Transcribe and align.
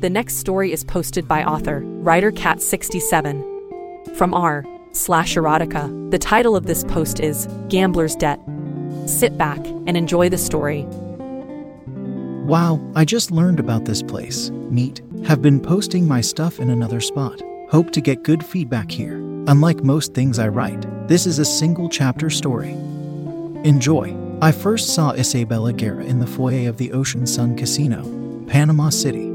The 0.00 0.08
next 0.08 0.36
story 0.36 0.72
is 0.72 0.82
posted 0.82 1.28
by 1.28 1.44
author 1.44 1.80
Writer 1.84 2.32
Cat 2.32 2.62
67 2.62 3.44
from 4.14 4.32
r 4.32 4.64
slash 4.92 5.34
erotica. 5.34 6.10
The 6.10 6.18
title 6.18 6.56
of 6.56 6.64
this 6.64 6.84
post 6.84 7.20
is 7.20 7.46
Gambler's 7.68 8.16
Debt. 8.16 8.40
Sit 9.04 9.36
back 9.36 9.58
and 9.58 9.98
enjoy 9.98 10.30
the 10.30 10.38
story. 10.38 10.86
Wow, 12.46 12.80
I 12.94 13.04
just 13.04 13.30
learned 13.30 13.60
about 13.60 13.84
this 13.84 14.02
place. 14.02 14.48
Neat. 14.70 15.02
Have 15.26 15.42
been 15.42 15.60
posting 15.60 16.08
my 16.08 16.22
stuff 16.22 16.60
in 16.60 16.70
another 16.70 17.00
spot. 17.00 17.42
Hope 17.68 17.90
to 17.90 18.00
get 18.00 18.22
good 18.22 18.42
feedback 18.42 18.90
here. 18.90 19.16
Unlike 19.48 19.84
most 19.84 20.14
things 20.14 20.38
I 20.38 20.48
write, 20.48 20.80
this 21.08 21.26
is 21.26 21.38
a 21.38 21.44
single 21.44 21.90
chapter 21.90 22.30
story. 22.30 22.70
Enjoy. 23.64 24.16
I 24.40 24.50
first 24.52 24.94
saw 24.94 25.10
Isabella 25.10 25.74
Guerra 25.74 26.04
in 26.04 26.20
the 26.20 26.26
foyer 26.26 26.70
of 26.70 26.78
the 26.78 26.90
Ocean 26.92 27.26
Sun 27.26 27.58
Casino, 27.58 28.02
Panama 28.46 28.88
City. 28.88 29.29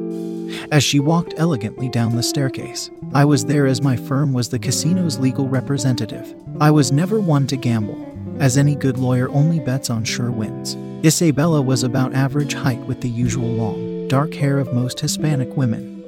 As 0.71 0.83
she 0.83 0.99
walked 0.99 1.33
elegantly 1.37 1.89
down 1.89 2.15
the 2.15 2.23
staircase, 2.23 2.89
I 3.13 3.25
was 3.25 3.45
there 3.45 3.65
as 3.65 3.81
my 3.81 3.95
firm 3.95 4.33
was 4.33 4.49
the 4.49 4.59
casino's 4.59 5.19
legal 5.19 5.47
representative. 5.47 6.33
I 6.59 6.71
was 6.71 6.91
never 6.91 7.19
one 7.19 7.47
to 7.47 7.57
gamble, 7.57 8.13
as 8.39 8.57
any 8.57 8.75
good 8.75 8.97
lawyer 8.97 9.29
only 9.29 9.59
bets 9.59 9.89
on 9.89 10.03
sure 10.03 10.31
wins. 10.31 10.75
Isabella 11.05 11.61
was 11.61 11.83
about 11.83 12.13
average 12.13 12.53
height 12.53 12.79
with 12.81 13.01
the 13.01 13.09
usual 13.09 13.49
long, 13.49 14.07
dark 14.07 14.33
hair 14.33 14.59
of 14.59 14.73
most 14.73 14.99
Hispanic 14.99 15.55
women, 15.55 16.03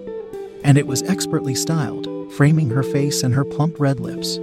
and 0.64 0.78
it 0.78 0.88
was 0.88 1.04
expertly 1.04 1.56
styled, 1.56 2.08
framing 2.34 2.70
her 2.70 2.84
face 2.84 3.24
and 3.24 3.34
her 3.34 3.46
plump 3.46 3.80
red 3.80 4.00
lips 4.00 4.38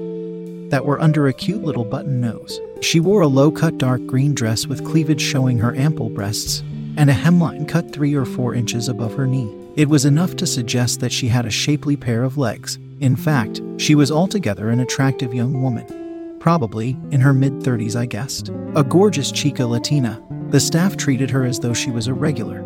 that 0.70 0.84
were 0.84 1.00
under 1.00 1.28
a 1.28 1.32
cute 1.32 1.62
little 1.62 1.84
button 1.84 2.20
nose. 2.20 2.60
She 2.80 3.00
wore 3.00 3.20
a 3.20 3.28
low 3.28 3.50
cut 3.50 3.78
dark 3.78 4.06
green 4.06 4.34
dress 4.34 4.66
with 4.66 4.84
cleavage 4.84 5.20
showing 5.20 5.58
her 5.58 5.74
ample 5.74 6.08
breasts 6.08 6.62
and 6.96 7.10
a 7.10 7.14
hemline 7.14 7.68
cut 7.68 7.92
three 7.92 8.14
or 8.14 8.24
four 8.24 8.54
inches 8.54 8.88
above 8.88 9.14
her 9.14 9.26
knee. 9.26 9.54
It 9.76 9.88
was 9.88 10.04
enough 10.04 10.36
to 10.36 10.46
suggest 10.46 11.00
that 11.00 11.12
she 11.12 11.28
had 11.28 11.46
a 11.46 11.50
shapely 11.50 11.96
pair 11.96 12.22
of 12.22 12.38
legs. 12.38 12.78
In 13.00 13.16
fact, 13.16 13.60
she 13.76 13.94
was 13.94 14.12
altogether 14.12 14.68
an 14.68 14.80
attractive 14.80 15.34
young 15.34 15.62
woman. 15.62 16.38
Probably 16.38 16.96
in 17.10 17.20
her 17.20 17.32
mid 17.32 17.54
30s, 17.54 17.96
I 17.96 18.06
guessed. 18.06 18.50
A 18.76 18.84
gorgeous 18.84 19.32
chica 19.32 19.66
Latina. 19.66 20.22
The 20.50 20.60
staff 20.60 20.96
treated 20.96 21.30
her 21.30 21.44
as 21.44 21.58
though 21.58 21.74
she 21.74 21.90
was 21.90 22.06
a 22.06 22.14
regular. 22.14 22.60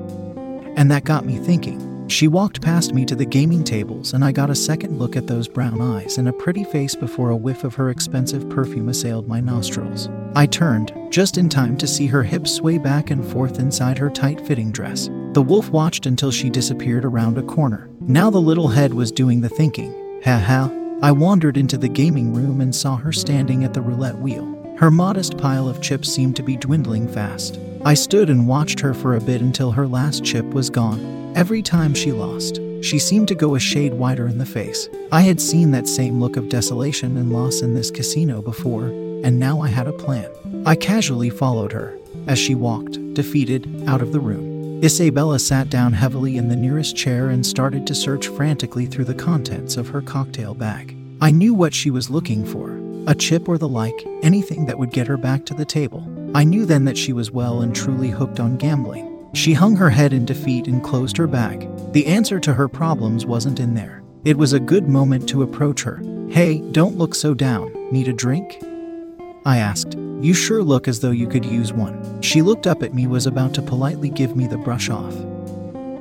And 0.76 0.91
that 0.91 1.04
got 1.04 1.25
me 1.25 1.38
thinking. 1.38 1.88
She 2.08 2.26
walked 2.26 2.62
past 2.62 2.94
me 2.94 3.04
to 3.04 3.14
the 3.14 3.26
gaming 3.26 3.64
tables, 3.64 4.14
and 4.14 4.25
I 4.25 4.32
got 4.32 4.48
a 4.48 4.54
second 4.54 4.98
look 4.98 5.14
at 5.14 5.26
those 5.26 5.47
brown 5.47 5.81
eyes 5.81 6.16
and 6.16 6.26
a 6.26 6.32
pretty 6.32 6.64
face 6.64 6.94
before 6.94 7.31
a 7.31 7.36
whiff 7.36 7.64
of 7.64 7.75
her 7.75 7.91
expensive 7.91 8.48
perfume 8.48 8.88
assailed 8.88 9.28
my 9.28 9.41
nostrils. 9.41 10.08
I 10.34 10.47
turned, 10.47 10.91
just 11.10 11.38
in 11.38 11.48
time 11.48 11.76
to 11.78 11.86
see 11.86 12.06
her 12.06 12.22
hips 12.22 12.52
sway 12.52 12.78
back 12.78 13.10
and 13.10 13.26
forth 13.26 13.58
inside 13.58 13.98
her 13.98 14.10
tight 14.10 14.41
fitting 14.46 14.72
dress. 14.72 15.08
The 15.32 15.42
wolf 15.42 15.70
watched 15.70 16.06
until 16.06 16.30
she 16.30 16.50
disappeared 16.50 17.04
around 17.04 17.38
a 17.38 17.42
corner. 17.42 17.88
Now 18.00 18.30
the 18.30 18.41
little 18.41 18.69
head 18.69 18.94
was 18.94 19.12
doing 19.12 19.41
the 19.41 19.48
thinking. 19.48 19.92
Ha 20.24 20.38
ha. 20.38 20.72
I 21.00 21.12
wandered 21.12 21.56
into 21.56 21.78
the 21.78 21.88
gaming 21.88 22.34
room 22.34 22.60
and 22.60 22.74
saw 22.74 22.96
her 22.96 23.12
standing 23.12 23.62
at 23.64 23.72
the 23.72 23.80
roulette 23.80 24.19
wheel. 24.19 24.54
Her 24.78 24.91
modest 24.91 25.38
pile 25.38 25.69
of 25.69 25.80
chips 25.80 26.08
seemed 26.08 26.36
to 26.36 26.42
be 26.42 26.56
dwindling 26.56 27.08
fast. 27.08 27.58
I 27.84 27.94
stood 27.94 28.30
and 28.30 28.48
watched 28.48 28.80
her 28.80 28.94
for 28.94 29.14
a 29.14 29.20
bit 29.20 29.40
until 29.40 29.70
her 29.72 29.86
last 29.86 30.25
chip 30.25 30.46
was 30.46 30.70
gone. 30.70 31.32
Every 31.36 31.62
time 31.62 31.94
she 31.94 32.10
lost, 32.10 32.60
she 32.80 32.98
seemed 32.98 33.28
to 33.28 33.34
go 33.34 33.54
a 33.54 33.60
shade 33.60 33.94
whiter 33.94 34.26
in 34.26 34.38
the 34.38 34.46
face. 34.46 34.88
I 35.12 35.20
had 35.22 35.40
seen 35.40 35.70
that 35.72 35.88
same 35.88 36.20
look 36.20 36.36
of 36.36 36.48
desolation 36.48 37.16
and 37.16 37.32
loss 37.32 37.60
in 37.60 37.75
this 37.75 37.90
casino 37.90 38.40
before, 38.42 38.86
and 38.86 39.38
now 39.38 39.60
I 39.60 39.69
had 39.69 39.88
a 39.88 39.92
plan. 39.92 40.30
I 40.68 40.76
casually 40.76 41.30
followed 41.30 41.72
her 41.72 41.98
as 42.26 42.38
she 42.38 42.54
walked, 42.54 43.14
defeated, 43.14 43.84
out 43.86 44.02
of 44.02 44.12
the 44.12 44.20
room. 44.20 44.84
Isabella 44.84 45.38
sat 45.38 45.70
down 45.70 45.94
heavily 45.94 46.36
in 46.36 46.50
the 46.50 46.56
nearest 46.56 46.94
chair 46.94 47.30
and 47.30 47.46
started 47.46 47.86
to 47.86 47.94
search 47.94 48.28
frantically 48.28 48.84
through 48.84 49.06
the 49.06 49.14
contents 49.14 49.78
of 49.78 49.88
her 49.88 50.02
cocktail 50.02 50.52
bag. 50.52 50.94
I 51.22 51.30
knew 51.30 51.54
what 51.54 51.72
she 51.72 51.90
was 51.90 52.10
looking 52.10 52.44
for 52.44 52.76
a 53.10 53.14
chip 53.14 53.48
or 53.48 53.56
the 53.56 53.66
like, 53.66 53.94
anything 54.22 54.66
that 54.66 54.78
would 54.78 54.90
get 54.90 55.06
her 55.06 55.16
back 55.16 55.46
to 55.46 55.54
the 55.54 55.64
table. 55.64 56.06
I 56.34 56.44
knew 56.44 56.66
then 56.66 56.84
that 56.84 56.98
she 56.98 57.14
was 57.14 57.30
well 57.30 57.62
and 57.62 57.74
truly 57.74 58.10
hooked 58.10 58.38
on 58.38 58.58
gambling. 58.58 59.30
She 59.32 59.54
hung 59.54 59.74
her 59.76 59.88
head 59.88 60.12
in 60.12 60.26
defeat 60.26 60.66
and 60.66 60.84
closed 60.84 61.16
her 61.16 61.26
bag. 61.26 61.66
The 61.94 62.04
answer 62.04 62.38
to 62.40 62.52
her 62.52 62.68
problems 62.68 63.24
wasn't 63.24 63.58
in 63.58 63.72
there. 63.72 64.02
It 64.26 64.36
was 64.36 64.52
a 64.52 64.60
good 64.60 64.86
moment 64.86 65.30
to 65.30 65.42
approach 65.44 65.82
her. 65.84 66.02
Hey, 66.28 66.60
don't 66.72 66.98
look 66.98 67.14
so 67.14 67.32
down. 67.32 67.72
Need 67.90 68.08
a 68.08 68.12
drink? 68.12 68.62
I 69.46 69.56
asked. 69.56 69.96
You 70.20 70.34
sure 70.34 70.64
look 70.64 70.88
as 70.88 70.98
though 70.98 71.12
you 71.12 71.28
could 71.28 71.44
use 71.44 71.72
one. 71.72 72.20
She 72.22 72.42
looked 72.42 72.66
up 72.66 72.82
at 72.82 72.92
me, 72.92 73.06
was 73.06 73.26
about 73.26 73.54
to 73.54 73.62
politely 73.62 74.10
give 74.10 74.34
me 74.34 74.48
the 74.48 74.58
brush 74.58 74.90
off. 74.90 75.14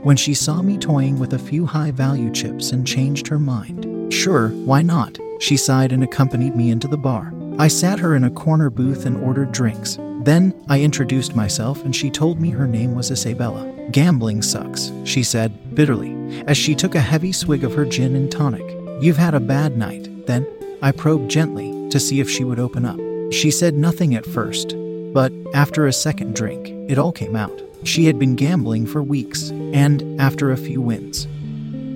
When 0.03 0.17
she 0.17 0.33
saw 0.33 0.63
me 0.63 0.77
toying 0.77 1.19
with 1.19 1.33
a 1.33 1.39
few 1.39 1.67
high 1.67 1.91
value 1.91 2.31
chips 2.31 2.71
and 2.71 2.87
changed 2.87 3.27
her 3.27 3.37
mind. 3.37 4.11
Sure, 4.11 4.49
why 4.49 4.81
not? 4.81 5.19
She 5.39 5.55
sighed 5.55 5.91
and 5.91 6.03
accompanied 6.03 6.55
me 6.55 6.71
into 6.71 6.87
the 6.87 6.97
bar. 6.97 7.31
I 7.59 7.67
sat 7.67 7.99
her 7.99 8.15
in 8.15 8.23
a 8.23 8.31
corner 8.31 8.71
booth 8.71 9.05
and 9.05 9.23
ordered 9.23 9.51
drinks. 9.51 9.97
Then 10.23 10.53
I 10.67 10.81
introduced 10.81 11.35
myself 11.35 11.83
and 11.85 11.95
she 11.95 12.09
told 12.09 12.41
me 12.41 12.49
her 12.49 12.67
name 12.67 12.95
was 12.95 13.11
Isabella. 13.11 13.71
Gambling 13.91 14.41
sucks, 14.41 14.91
she 15.03 15.21
said 15.21 15.75
bitterly, 15.75 16.15
as 16.47 16.57
she 16.57 16.73
took 16.73 16.95
a 16.95 16.99
heavy 16.99 17.31
swig 17.31 17.63
of 17.63 17.75
her 17.75 17.85
gin 17.85 18.15
and 18.15 18.31
tonic. 18.31 18.65
You've 18.99 19.17
had 19.17 19.35
a 19.35 19.39
bad 19.39 19.77
night. 19.77 20.25
Then 20.25 20.47
I 20.81 20.91
probed 20.91 21.29
gently 21.29 21.89
to 21.89 21.99
see 21.99 22.19
if 22.19 22.29
she 22.29 22.43
would 22.43 22.59
open 22.59 22.83
up. 22.83 22.99
She 23.31 23.51
said 23.51 23.75
nothing 23.75 24.15
at 24.15 24.25
first, 24.25 24.75
but 25.13 25.33
after 25.53 25.85
a 25.85 25.93
second 25.93 26.35
drink, 26.35 26.69
it 26.89 26.97
all 26.97 27.11
came 27.11 27.35
out. 27.35 27.61
She 27.83 28.05
had 28.05 28.17
been 28.17 28.35
gambling 28.35 28.85
for 28.85 29.03
weeks, 29.03 29.49
and 29.49 30.19
after 30.19 30.51
a 30.51 30.57
few 30.57 30.81
wins, 30.81 31.27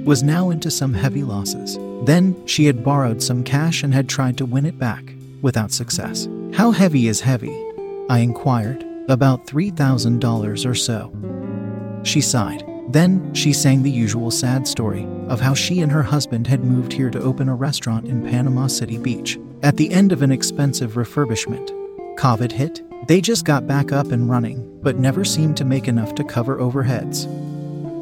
was 0.06 0.24
now 0.24 0.50
into 0.50 0.70
some 0.70 0.94
heavy 0.94 1.24
losses. 1.24 1.78
Then 2.06 2.36
she 2.48 2.66
had 2.66 2.84
borrowed 2.84 3.22
some 3.22 3.44
cash 3.44 3.84
and 3.84 3.94
had 3.94 4.10
tried 4.10 4.38
to 4.38 4.46
win 4.46 4.66
it 4.66 4.78
back, 4.78 5.14
without 5.42 5.72
success. 5.72 6.28
How 6.54 6.72
heavy 6.72 7.08
is 7.08 7.22
heavy? 7.22 7.56
I 8.10 8.20
inquired. 8.20 8.86
About 9.10 9.48
$3,000 9.48 10.70
or 10.70 10.76
so. 10.76 11.12
She 12.04 12.22
sighed. 12.22 12.64
Then 12.90 13.34
she 13.34 13.54
sang 13.54 13.84
the 13.84 13.92
usual 13.92 14.32
sad 14.32 14.68
story 14.68 15.08
of 15.28 15.40
how 15.40 15.54
she 15.54 15.82
and 15.82 15.92
her 15.92 16.04
husband 16.04 16.48
had 16.48 16.64
moved 16.64 16.94
here 16.94 17.10
to 17.10 17.22
open 17.22 17.48
a 17.48 17.56
restaurant 17.56 18.06
in 18.06 18.24
Panama 18.30 18.68
City 18.68 18.98
Beach. 18.98 19.40
At 19.64 19.78
the 19.78 19.92
end 19.92 20.12
of 20.12 20.24
an 20.24 20.32
expensive 20.32 20.94
refurbishment, 20.94 21.70
COVID 22.18 22.52
hit. 22.52 22.82
They 23.08 23.22
just 23.22 23.46
got 23.46 23.68
back 23.68 23.92
up 23.92 24.12
and 24.12 24.28
running, 24.28 24.80
but 24.82 24.98
never 24.98 25.24
seemed 25.24 25.56
to 25.58 25.66
make 25.66 25.88
enough 25.88 26.16
to 26.16 26.24
cover 26.24 26.58
overheads, 26.58 27.26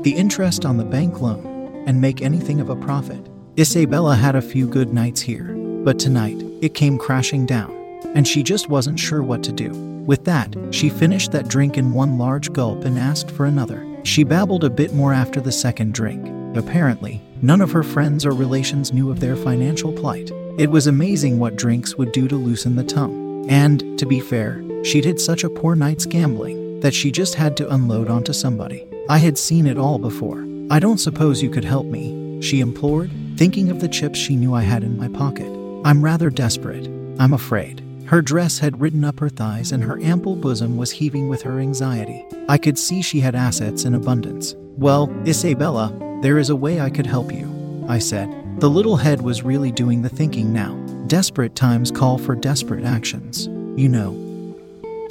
the 0.03 0.15
interest 0.15 0.63
on 0.65 0.77
the 0.77 0.85
bank 0.85 1.19
loan, 1.19 1.83
and 1.85 1.99
make 1.99 2.21
anything 2.21 2.61
of 2.61 2.69
a 2.69 2.77
profit. 2.77 3.27
Isabella 3.57 4.15
had 4.15 4.37
a 4.37 4.41
few 4.41 4.67
good 4.67 4.93
nights 4.93 5.19
here, 5.19 5.53
but 5.83 5.99
tonight 5.99 6.41
it 6.61 6.75
came 6.75 6.97
crashing 6.97 7.45
down, 7.45 7.71
and 8.15 8.25
she 8.25 8.41
just 8.41 8.69
wasn't 8.69 8.99
sure 8.99 9.21
what 9.21 9.43
to 9.43 9.51
do. 9.51 9.71
With 10.05 10.23
that, 10.25 10.55
she 10.71 10.87
finished 10.87 11.33
that 11.33 11.49
drink 11.49 11.77
in 11.77 11.93
one 11.93 12.17
large 12.17 12.53
gulp 12.53 12.85
and 12.85 12.97
asked 12.97 13.31
for 13.31 13.45
another. 13.45 13.85
She 14.03 14.23
babbled 14.23 14.63
a 14.63 14.69
bit 14.69 14.93
more 14.93 15.11
after 15.11 15.41
the 15.41 15.51
second 15.51 15.93
drink. 15.93 16.25
Apparently, 16.55 17.21
none 17.41 17.59
of 17.59 17.71
her 17.71 17.83
friends 17.83 18.25
or 18.25 18.31
relations 18.31 18.93
knew 18.93 19.11
of 19.11 19.19
their 19.19 19.35
financial 19.35 19.91
plight. 19.91 20.31
It 20.59 20.71
was 20.71 20.87
amazing 20.87 21.39
what 21.39 21.55
drinks 21.55 21.95
would 21.95 22.11
do 22.11 22.27
to 22.27 22.35
loosen 22.35 22.75
the 22.75 22.83
tongue. 22.83 23.45
And, 23.49 23.97
to 23.97 24.05
be 24.05 24.19
fair, 24.19 24.61
she'd 24.83 25.05
had 25.05 25.17
such 25.17 25.45
a 25.45 25.49
poor 25.49 25.73
night's 25.73 26.05
gambling 26.05 26.81
that 26.81 26.93
she 26.93 27.11
just 27.11 27.35
had 27.35 27.55
to 27.55 27.73
unload 27.73 28.09
onto 28.09 28.33
somebody. 28.33 28.85
I 29.07 29.19
had 29.19 29.37
seen 29.37 29.65
it 29.67 29.77
all 29.77 29.97
before. 29.97 30.45
I 30.69 30.79
don't 30.79 30.97
suppose 30.97 31.41
you 31.41 31.49
could 31.49 31.63
help 31.63 31.85
me, 31.85 32.41
she 32.41 32.59
implored, 32.59 33.09
thinking 33.37 33.71
of 33.71 33.79
the 33.79 33.87
chips 33.87 34.19
she 34.19 34.35
knew 34.35 34.53
I 34.53 34.63
had 34.63 34.83
in 34.83 34.97
my 34.97 35.07
pocket. 35.07 35.47
I'm 35.85 36.03
rather 36.03 36.29
desperate. 36.29 36.87
I'm 37.19 37.31
afraid. 37.31 37.81
Her 38.07 38.21
dress 38.21 38.59
had 38.59 38.81
ridden 38.81 39.05
up 39.05 39.21
her 39.21 39.29
thighs 39.29 39.71
and 39.71 39.81
her 39.81 40.01
ample 40.01 40.35
bosom 40.35 40.75
was 40.75 40.91
heaving 40.91 41.29
with 41.29 41.41
her 41.43 41.61
anxiety. 41.61 42.25
I 42.49 42.57
could 42.57 42.77
see 42.77 43.01
she 43.01 43.21
had 43.21 43.33
assets 43.33 43.85
in 43.85 43.95
abundance. 43.95 44.55
Well, 44.77 45.09
Isabella, 45.25 45.97
there 46.21 46.37
is 46.37 46.49
a 46.49 46.55
way 46.57 46.81
I 46.81 46.89
could 46.89 47.07
help 47.07 47.31
you, 47.31 47.85
I 47.87 47.99
said. 47.99 48.27
The 48.59 48.69
little 48.69 48.97
head 48.97 49.21
was 49.21 49.41
really 49.41 49.71
doing 49.71 50.01
the 50.01 50.09
thinking 50.09 50.51
now. 50.51 50.75
Desperate 51.07 51.55
times 51.55 51.91
call 51.91 52.17
for 52.17 52.35
desperate 52.35 52.83
actions, 52.83 53.47
you 53.79 53.87
know. 53.87 54.11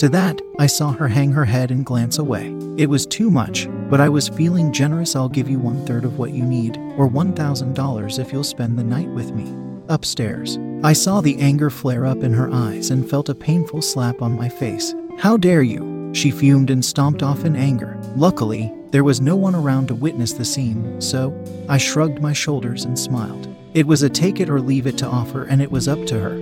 To 0.00 0.10
that, 0.10 0.38
I 0.58 0.66
saw 0.66 0.92
her 0.92 1.08
hang 1.08 1.32
her 1.32 1.46
head 1.46 1.70
and 1.70 1.82
glance 1.82 2.18
away. 2.18 2.54
It 2.76 2.90
was 2.90 3.06
too 3.06 3.30
much, 3.30 3.66
but 3.88 4.02
I 4.02 4.10
was 4.10 4.28
feeling 4.28 4.70
generous. 4.70 5.16
I'll 5.16 5.30
give 5.30 5.48
you 5.48 5.58
one 5.58 5.86
third 5.86 6.04
of 6.04 6.18
what 6.18 6.32
you 6.32 6.44
need, 6.44 6.76
or 6.98 7.08
$1,000 7.08 8.18
if 8.18 8.32
you'll 8.34 8.44
spend 8.44 8.78
the 8.78 8.84
night 8.84 9.08
with 9.08 9.32
me. 9.32 9.50
Upstairs, 9.88 10.58
I 10.84 10.92
saw 10.92 11.22
the 11.22 11.40
anger 11.40 11.70
flare 11.70 12.04
up 12.04 12.22
in 12.22 12.34
her 12.34 12.50
eyes 12.52 12.90
and 12.90 13.08
felt 13.08 13.30
a 13.30 13.34
painful 13.34 13.80
slap 13.80 14.20
on 14.20 14.36
my 14.36 14.50
face. 14.50 14.94
How 15.18 15.38
dare 15.38 15.62
you? 15.62 16.12
She 16.12 16.30
fumed 16.30 16.68
and 16.68 16.84
stomped 16.84 17.22
off 17.22 17.46
in 17.46 17.56
anger. 17.56 17.98
Luckily, 18.14 18.70
there 18.90 19.04
was 19.04 19.20
no 19.20 19.36
one 19.36 19.54
around 19.54 19.88
to 19.88 19.94
witness 19.94 20.32
the 20.32 20.44
scene, 20.44 20.98
so 21.00 21.34
I 21.68 21.76
shrugged 21.76 22.22
my 22.22 22.32
shoulders 22.32 22.84
and 22.84 22.98
smiled. 22.98 23.54
It 23.74 23.86
was 23.86 24.02
a 24.02 24.08
take 24.08 24.40
it 24.40 24.48
or 24.48 24.60
leave 24.60 24.86
it 24.86 24.96
to 24.98 25.06
offer, 25.06 25.44
and 25.44 25.60
it 25.60 25.70
was 25.70 25.88
up 25.88 26.06
to 26.06 26.18
her. 26.18 26.32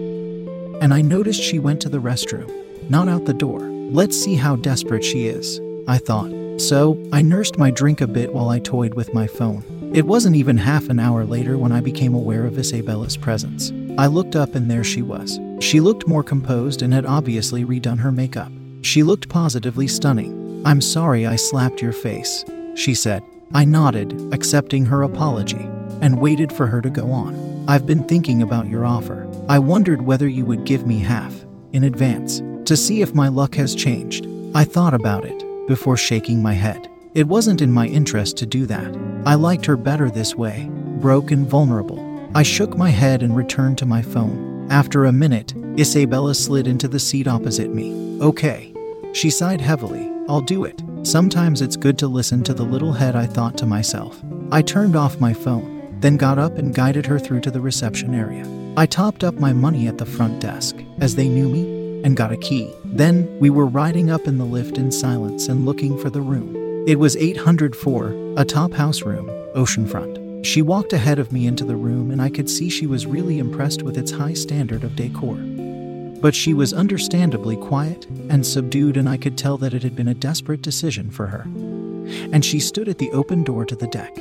And 0.81 0.95
I 0.95 1.01
noticed 1.01 1.43
she 1.43 1.59
went 1.59 1.81
to 1.83 1.89
the 1.89 2.01
restroom, 2.01 2.49
not 2.89 3.09
out 3.09 3.25
the 3.25 3.35
door. 3.35 3.61
Let's 3.61 4.17
see 4.17 4.37
how 4.37 4.57
desperate 4.57 5.05
she 5.05 5.27
is, 5.27 5.61
I 5.89 5.99
thought. 5.99 6.31
So, 6.61 7.03
I 7.13 7.21
nursed 7.21 7.59
my 7.59 7.71
drink 7.73 8.01
a 8.01 8.07
bit 8.07 8.33
while 8.33 8.49
I 8.49 8.61
toyed 8.61 8.95
with 8.95 9.13
my 9.13 9.27
phone. 9.27 9.65
It 9.93 10.07
wasn't 10.07 10.37
even 10.37 10.57
half 10.57 10.89
an 10.89 11.01
hour 11.01 11.25
later 11.25 11.59
when 11.59 11.73
I 11.73 11.81
became 11.81 12.15
aware 12.15 12.45
of 12.47 12.59
Isabella's 12.59 13.17
presence. 13.17 13.73
I 13.99 14.07
looked 14.07 14.37
up 14.37 14.55
and 14.55 14.71
there 14.71 14.85
she 14.85 15.03
was. 15.03 15.41
She 15.61 15.81
looked 15.81 16.07
more 16.07 16.23
composed 16.23 16.83
and 16.83 16.95
had 16.95 17.07
obviously 17.07 17.65
redone 17.65 17.99
her 17.99 18.13
makeup. 18.13 18.53
She 18.83 19.03
looked 19.03 19.29
positively 19.29 19.89
stunning. 19.89 20.46
I'm 20.67 20.81
sorry 20.81 21.27
I 21.27 21.37
slapped 21.37 21.81
your 21.81 21.93
face, 21.93 22.45
she 22.75 22.93
said. 22.93 23.23
I 23.55 23.65
nodded, 23.65 24.35
accepting 24.35 24.85
her 24.87 25.03
apology, 25.03 25.71
and 26.01 26.21
waited 26.21 26.53
for 26.53 26.67
her 26.67 26.83
to 26.83 26.91
go 26.91 27.13
on. 27.13 27.65
I've 27.69 27.87
been 27.87 28.03
thinking 28.03 28.43
about 28.43 28.67
your 28.67 28.85
offer. 28.85 29.31
I 29.49 29.61
wondered 29.61 30.03
whether 30.03 30.27
you 30.27 30.45
would 30.45 30.65
give 30.65 30.85
me 30.85 30.99
half, 30.99 31.33
in 31.73 31.85
advance, 31.85 32.43
to 32.69 32.77
see 32.77 33.01
if 33.01 33.15
my 33.15 33.29
luck 33.29 33.55
has 33.55 33.77
changed. 33.77 34.27
I 34.57 34.65
thought 34.65 34.93
about 34.93 35.25
it 35.25 35.45
before 35.69 35.97
shaking 35.97 36.43
my 36.43 36.55
head. 36.55 36.91
It 37.15 37.29
wasn't 37.29 37.63
in 37.63 37.71
my 37.71 37.87
interest 37.87 38.37
to 38.39 38.45
do 38.47 38.67
that. 38.67 38.93
I 39.25 39.37
liked 39.37 39.67
her 39.67 39.77
better 39.77 40.11
this 40.11 40.35
way, 40.35 40.69
broke 40.99 41.31
and 41.31 41.47
vulnerable. 41.47 42.29
I 42.35 42.43
shook 42.43 42.77
my 42.77 42.91
head 42.91 43.23
and 43.23 43.37
returned 43.37 43.79
to 43.79 43.87
my 43.87 44.03
phone. 44.03 44.67
After 44.69 45.05
a 45.05 45.13
minute, 45.13 45.55
Isabella 45.79 46.35
slid 46.35 46.67
into 46.67 46.89
the 46.89 46.99
seat 46.99 47.29
opposite 47.29 47.73
me. 47.73 48.21
Okay. 48.21 48.75
She 49.13 49.31
sighed 49.31 49.61
heavily. 49.61 50.16
I'll 50.29 50.41
do 50.41 50.65
it. 50.65 50.83
Sometimes 51.03 51.63
it's 51.63 51.77
good 51.77 51.99
to 51.99 52.09
listen 52.09 52.43
to 52.45 52.55
the 52.55 52.65
little 52.65 52.93
head, 52.93 53.15
I 53.15 53.27
thought 53.27 53.57
to 53.59 53.67
myself. 53.67 54.21
I 54.51 54.63
turned 54.63 54.97
off 54.97 55.21
my 55.21 55.33
phone, 55.33 55.97
then 56.01 56.17
got 56.17 56.39
up 56.39 56.59
and 56.59 56.75
guided 56.75 57.07
her 57.07 57.19
through 57.19 57.41
to 57.43 57.51
the 57.51 57.61
reception 57.61 58.15
area. 58.15 58.45
I 58.77 58.87
topped 58.87 59.23
up 59.23 59.35
my 59.35 59.53
money 59.53 59.87
at 59.87 59.99
the 59.99 60.07
front 60.07 60.41
desk, 60.41 60.77
as 61.01 61.15
they 61.15 61.29
knew 61.29 61.49
me, 61.49 62.03
and 62.05 62.17
got 62.17 62.33
a 62.33 62.37
key. 62.37 62.73
Then 62.85 63.39
we 63.39 63.51
were 63.51 63.67
riding 63.67 64.11
up 64.11 64.27
in 64.27 64.39
the 64.39 64.45
lift 64.45 64.79
in 64.79 64.91
silence 64.91 65.49
and 65.49 65.65
looking 65.65 65.99
for 65.99 66.11
the 66.11 66.21
room. 66.21 66.57
It 66.89 66.99
was 66.99 67.17
804, 67.17 68.35
a 68.37 68.45
top 68.45 68.73
house 68.73 69.03
room, 69.03 69.27
oceanfront. 69.55 70.45
She 70.45 70.63
walked 70.63 70.93
ahead 70.93 71.19
of 71.19 71.33
me 71.33 71.47
into 71.47 71.65
the 71.65 71.77
room, 71.77 72.11
and 72.11 72.21
I 72.21 72.31
could 72.31 72.51
see 72.51 72.69
she 72.69 72.87
was 72.87 73.07
really 73.07 73.39
impressed 73.39 73.83
with 73.83 73.97
its 73.97 74.13
high 74.13 74.35
standard 74.35 74.85
of 74.85 74.95
decor. 74.95 75.39
But 76.21 76.35
she 76.35 76.55
was 76.55 76.73
understandably 76.73 77.57
quiet 77.57 78.07
and 78.31 78.47
subdued, 78.47 78.97
and 78.97 79.09
I 79.09 79.17
could 79.17 79.37
tell 79.37 79.59
that 79.59 79.75
it 79.75 79.83
had 79.83 79.95
been 79.95 80.09
a 80.09 80.15
desperate 80.15 80.63
decision 80.63 81.11
for 81.11 81.27
her. 81.27 81.43
And 82.33 82.45
she 82.45 82.61
stood 82.61 82.89
at 82.89 82.99
the 82.99 83.11
open 83.13 83.45
door 83.45 83.65
to 83.65 83.77
the 83.77 83.87
deck, 83.89 84.17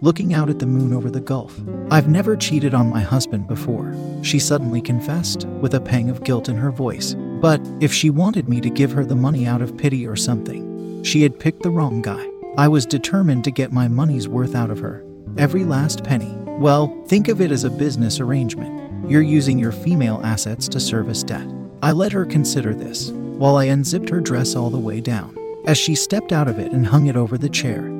looking 0.00 0.34
out 0.34 0.50
at 0.50 0.58
the 0.58 0.66
moon 0.66 0.92
over 0.92 1.10
the 1.10 1.20
gulf. 1.20 1.58
I've 1.90 2.08
never 2.08 2.36
cheated 2.36 2.74
on 2.74 2.90
my 2.90 3.00
husband 3.00 3.48
before, 3.48 3.94
she 4.22 4.38
suddenly 4.38 4.80
confessed, 4.80 5.46
with 5.60 5.74
a 5.74 5.80
pang 5.80 6.10
of 6.10 6.24
guilt 6.24 6.48
in 6.48 6.56
her 6.56 6.70
voice. 6.70 7.14
But 7.40 7.60
if 7.80 7.92
she 7.92 8.10
wanted 8.10 8.48
me 8.48 8.60
to 8.60 8.70
give 8.70 8.92
her 8.92 9.04
the 9.04 9.16
money 9.16 9.46
out 9.46 9.62
of 9.62 9.76
pity 9.76 10.06
or 10.06 10.16
something, 10.16 11.02
she 11.04 11.22
had 11.22 11.38
picked 11.38 11.62
the 11.62 11.70
wrong 11.70 12.02
guy. 12.02 12.26
I 12.56 12.68
was 12.68 12.86
determined 12.86 13.44
to 13.44 13.50
get 13.50 13.72
my 13.72 13.88
money's 13.88 14.28
worth 14.28 14.54
out 14.54 14.70
of 14.70 14.80
her, 14.80 15.04
every 15.36 15.64
last 15.64 16.02
penny. 16.02 16.34
Well, 16.58 16.92
think 17.06 17.28
of 17.28 17.40
it 17.40 17.52
as 17.52 17.62
a 17.62 17.70
business 17.70 18.18
arrangement. 18.18 18.87
You're 19.06 19.22
using 19.22 19.58
your 19.58 19.72
female 19.72 20.20
assets 20.24 20.68
to 20.68 20.80
service 20.80 21.22
debt. 21.22 21.46
I 21.82 21.92
let 21.92 22.12
her 22.12 22.26
consider 22.26 22.74
this, 22.74 23.10
while 23.10 23.56
I 23.56 23.64
unzipped 23.66 24.08
her 24.08 24.20
dress 24.20 24.54
all 24.54 24.70
the 24.70 24.78
way 24.78 25.00
down. 25.00 25.36
As 25.66 25.78
she 25.78 25.94
stepped 25.94 26.32
out 26.32 26.48
of 26.48 26.58
it 26.58 26.72
and 26.72 26.86
hung 26.86 27.06
it 27.06 27.16
over 27.16 27.38
the 27.38 27.48
chair, 27.48 27.90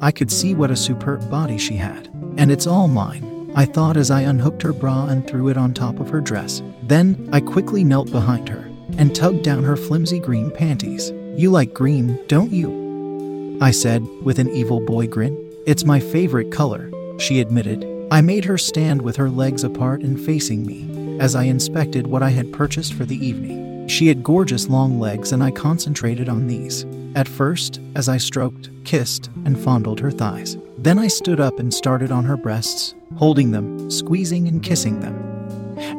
I 0.00 0.10
could 0.10 0.30
see 0.30 0.54
what 0.54 0.70
a 0.70 0.76
superb 0.76 1.28
body 1.30 1.58
she 1.58 1.74
had. 1.74 2.08
And 2.36 2.52
it's 2.52 2.66
all 2.66 2.88
mine, 2.88 3.50
I 3.56 3.64
thought 3.64 3.96
as 3.96 4.10
I 4.10 4.20
unhooked 4.20 4.62
her 4.62 4.72
bra 4.72 5.06
and 5.06 5.26
threw 5.26 5.48
it 5.48 5.56
on 5.56 5.74
top 5.74 5.98
of 6.00 6.10
her 6.10 6.20
dress. 6.20 6.62
Then 6.84 7.28
I 7.32 7.40
quickly 7.40 7.82
knelt 7.82 8.12
behind 8.12 8.48
her 8.48 8.70
and 8.96 9.14
tugged 9.14 9.42
down 9.42 9.64
her 9.64 9.76
flimsy 9.76 10.20
green 10.20 10.50
panties. 10.50 11.10
You 11.36 11.50
like 11.50 11.74
green, 11.74 12.18
don't 12.28 12.52
you? 12.52 13.58
I 13.60 13.70
said, 13.72 14.06
with 14.22 14.38
an 14.38 14.50
evil 14.50 14.80
boy 14.80 15.08
grin. 15.08 15.36
It's 15.66 15.84
my 15.84 15.98
favorite 15.98 16.52
color, 16.52 16.90
she 17.18 17.40
admitted. 17.40 17.97
I 18.10 18.22
made 18.22 18.46
her 18.46 18.56
stand 18.56 19.02
with 19.02 19.16
her 19.16 19.28
legs 19.28 19.64
apart 19.64 20.00
and 20.00 20.18
facing 20.18 20.64
me 20.64 21.18
as 21.20 21.34
I 21.34 21.44
inspected 21.44 22.06
what 22.06 22.22
I 22.22 22.30
had 22.30 22.54
purchased 22.54 22.94
for 22.94 23.04
the 23.04 23.22
evening. 23.24 23.86
She 23.86 24.06
had 24.06 24.22
gorgeous 24.22 24.66
long 24.68 24.98
legs, 24.98 25.32
and 25.32 25.42
I 25.42 25.50
concentrated 25.50 26.28
on 26.28 26.46
these. 26.46 26.86
At 27.14 27.28
first, 27.28 27.80
as 27.94 28.08
I 28.08 28.16
stroked, 28.16 28.70
kissed, 28.84 29.28
and 29.44 29.58
fondled 29.58 30.00
her 30.00 30.10
thighs. 30.10 30.56
Then 30.78 30.98
I 30.98 31.08
stood 31.08 31.38
up 31.38 31.58
and 31.58 31.72
started 31.72 32.10
on 32.10 32.24
her 32.24 32.36
breasts, 32.36 32.94
holding 33.16 33.50
them, 33.50 33.90
squeezing 33.90 34.48
and 34.48 34.62
kissing 34.62 35.00
them, 35.00 35.16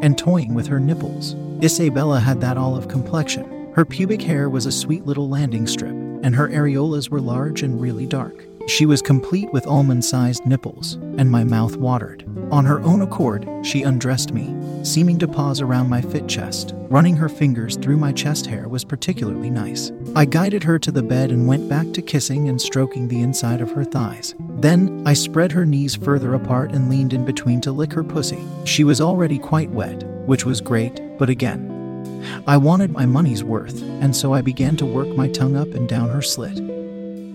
and 0.02 0.18
toying 0.18 0.56
with 0.56 0.66
her 0.66 0.80
nipples. 0.80 1.36
Isabella 1.64 2.20
had 2.20 2.42
that 2.42 2.58
olive 2.58 2.88
complexion. 2.88 3.72
Her 3.76 3.86
pubic 3.86 4.22
hair 4.22 4.50
was 4.50 4.66
a 4.66 4.72
sweet 4.72 5.06
little 5.06 5.30
landing 5.30 5.68
strip, 5.68 5.92
and 6.24 6.36
her 6.36 6.50
areolas 6.50 7.10
were 7.10 7.22
large 7.22 7.62
and 7.62 7.80
really 7.80 8.08
dark. 8.08 8.49
She 8.69 8.86
was 8.86 9.01
complete 9.01 9.51
with 9.51 9.66
almond 9.66 10.06
sized 10.06 10.45
nipples, 10.45 10.94
and 11.18 11.30
my 11.30 11.44
mouth 11.44 11.75
watered. 11.75 12.24
On 12.51 12.63
her 12.66 12.80
own 12.81 13.01
accord, 13.01 13.50
she 13.63 13.81
undressed 13.81 14.31
me, 14.31 14.56
seeming 14.83 15.18
to 15.19 15.27
pause 15.27 15.60
around 15.60 15.89
my 15.89 16.01
fit 16.01 16.27
chest. 16.27 16.76
Running 16.88 17.16
her 17.16 17.30
fingers 17.30 17.78
through 17.78 17.97
my 17.97 18.11
chest 18.11 18.45
hair 18.45 18.69
was 18.69 18.85
particularly 18.85 19.49
nice. 19.49 19.92
I 20.16 20.26
guided 20.26 20.64
her 20.64 20.78
to 20.78 20.92
the 20.92 21.02
bed 21.02 21.31
and 21.31 21.47
went 21.47 21.68
back 21.68 21.92
to 21.94 22.04
kissing 22.04 22.47
and 22.47 22.61
stroking 22.61 23.07
the 23.07 23.21
inside 23.21 23.59
of 23.59 23.71
her 23.71 23.83
thighs. 23.83 24.35
Then, 24.59 25.02
I 25.04 25.14
spread 25.14 25.52
her 25.52 25.66
knees 25.66 25.95
further 25.95 26.35
apart 26.35 26.71
and 26.71 26.92
leaned 26.92 27.14
in 27.14 27.26
between 27.26 27.61
to 27.61 27.71
lick 27.71 27.92
her 27.94 28.04
pussy. 28.04 28.44
She 28.66 28.83
was 28.83 29.02
already 29.02 29.40
quite 29.40 29.71
wet, 29.71 30.04
which 30.28 30.45
was 30.45 30.61
great, 30.61 31.02
but 31.18 31.28
again, 31.28 32.44
I 32.45 32.56
wanted 32.57 32.92
my 32.92 33.07
money's 33.07 33.44
worth, 33.44 33.81
and 33.81 34.16
so 34.16 34.31
I 34.31 34.42
began 34.42 34.78
to 34.78 34.85
work 34.85 35.07
my 35.18 35.28
tongue 35.28 35.56
up 35.56 35.69
and 35.69 35.90
down 35.90 36.09
her 36.09 36.21
slit, 36.21 36.57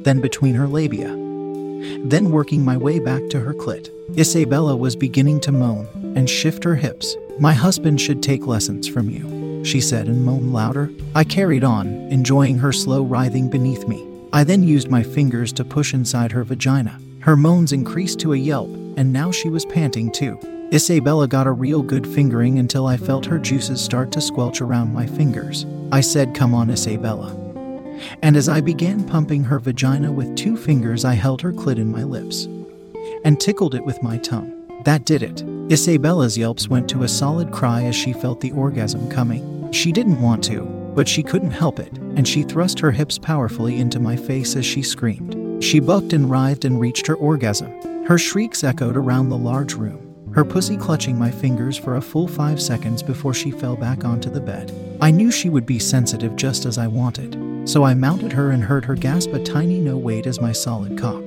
then 0.04 0.20
between 0.20 0.54
her 0.54 0.68
labia 0.68 1.23
then 2.04 2.30
working 2.30 2.64
my 2.64 2.76
way 2.76 2.98
back 2.98 3.28
to 3.30 3.40
her 3.40 3.54
clit. 3.54 3.90
Isabella 4.18 4.76
was 4.76 4.96
beginning 4.96 5.40
to 5.40 5.52
moan 5.52 5.86
and 6.16 6.28
shift 6.28 6.64
her 6.64 6.76
hips. 6.76 7.16
My 7.38 7.52
husband 7.52 8.00
should 8.00 8.22
take 8.22 8.46
lessons 8.46 8.86
from 8.86 9.10
you, 9.10 9.64
she 9.64 9.80
said 9.80 10.06
and 10.06 10.24
moaned 10.24 10.52
louder. 10.52 10.90
I 11.14 11.24
carried 11.24 11.64
on, 11.64 11.88
enjoying 12.10 12.58
her 12.58 12.72
slow 12.72 13.02
writhing 13.02 13.50
beneath 13.50 13.88
me. 13.88 14.06
I 14.32 14.44
then 14.44 14.62
used 14.62 14.90
my 14.90 15.02
fingers 15.02 15.52
to 15.54 15.64
push 15.64 15.94
inside 15.94 16.32
her 16.32 16.44
vagina. 16.44 17.00
Her 17.20 17.36
moans 17.36 17.72
increased 17.72 18.20
to 18.20 18.34
a 18.34 18.36
yelp, 18.36 18.68
and 18.96 19.12
now 19.12 19.30
she 19.30 19.48
was 19.48 19.64
panting 19.64 20.12
too. 20.12 20.38
Isabella 20.72 21.28
got 21.28 21.46
a 21.46 21.52
real 21.52 21.82
good 21.82 22.06
fingering 22.06 22.58
until 22.58 22.86
I 22.86 22.96
felt 22.96 23.26
her 23.26 23.38
juices 23.38 23.80
start 23.80 24.10
to 24.12 24.20
squelch 24.20 24.60
around 24.60 24.92
my 24.92 25.06
fingers. 25.06 25.66
I 25.92 26.00
said, 26.00 26.34
Come 26.34 26.54
on, 26.54 26.70
Isabella 26.70 27.43
and 28.22 28.36
as 28.36 28.48
I 28.48 28.60
began 28.60 29.06
pumping 29.06 29.44
her 29.44 29.58
vagina 29.58 30.12
with 30.12 30.36
two 30.36 30.56
fingers, 30.56 31.04
I 31.04 31.14
held 31.14 31.42
her 31.42 31.52
clit 31.52 31.76
in 31.76 31.90
my 31.90 32.02
lips 32.02 32.46
and 33.24 33.40
tickled 33.40 33.74
it 33.74 33.84
with 33.84 34.02
my 34.02 34.18
tongue. 34.18 34.52
That 34.84 35.06
did 35.06 35.22
it. 35.22 35.42
Isabella's 35.70 36.36
yelps 36.36 36.68
went 36.68 36.88
to 36.90 37.04
a 37.04 37.08
solid 37.08 37.50
cry 37.52 37.84
as 37.84 37.96
she 37.96 38.12
felt 38.12 38.40
the 38.40 38.52
orgasm 38.52 39.10
coming. 39.10 39.72
She 39.72 39.92
didn't 39.92 40.20
want 40.20 40.44
to, 40.44 40.62
but 40.94 41.08
she 41.08 41.22
couldn't 41.22 41.50
help 41.50 41.78
it, 41.78 41.92
and 42.16 42.28
she 42.28 42.42
thrust 42.42 42.78
her 42.80 42.90
hips 42.90 43.18
powerfully 43.18 43.78
into 43.78 43.98
my 43.98 44.16
face 44.16 44.56
as 44.56 44.66
she 44.66 44.82
screamed. 44.82 45.64
She 45.64 45.80
bucked 45.80 46.12
and 46.12 46.30
writhed 46.30 46.64
and 46.64 46.78
reached 46.78 47.06
her 47.06 47.16
orgasm. 47.16 47.72
Her 48.04 48.18
shrieks 48.18 48.62
echoed 48.62 48.96
around 48.96 49.28
the 49.30 49.38
large 49.38 49.74
room, 49.74 50.30
her 50.34 50.44
pussy 50.44 50.76
clutching 50.76 51.18
my 51.18 51.30
fingers 51.30 51.78
for 51.78 51.96
a 51.96 52.02
full 52.02 52.28
five 52.28 52.60
seconds 52.60 53.02
before 53.02 53.32
she 53.32 53.50
fell 53.50 53.76
back 53.76 54.04
onto 54.04 54.28
the 54.28 54.40
bed. 54.40 54.72
I 55.00 55.10
knew 55.10 55.30
she 55.30 55.48
would 55.48 55.64
be 55.64 55.78
sensitive 55.78 56.36
just 56.36 56.66
as 56.66 56.76
I 56.76 56.86
wanted, 56.86 57.36
so 57.64 57.84
I 57.84 57.94
mounted 57.94 58.32
her 58.32 58.50
and 58.50 58.64
heard 58.64 58.84
her 58.84 58.94
gasp 58.94 59.32
a 59.32 59.42
tiny 59.42 59.80
no 59.80 59.96
weight 59.96 60.26
as 60.26 60.40
my 60.40 60.52
solid 60.52 60.98
cock. 60.98 61.24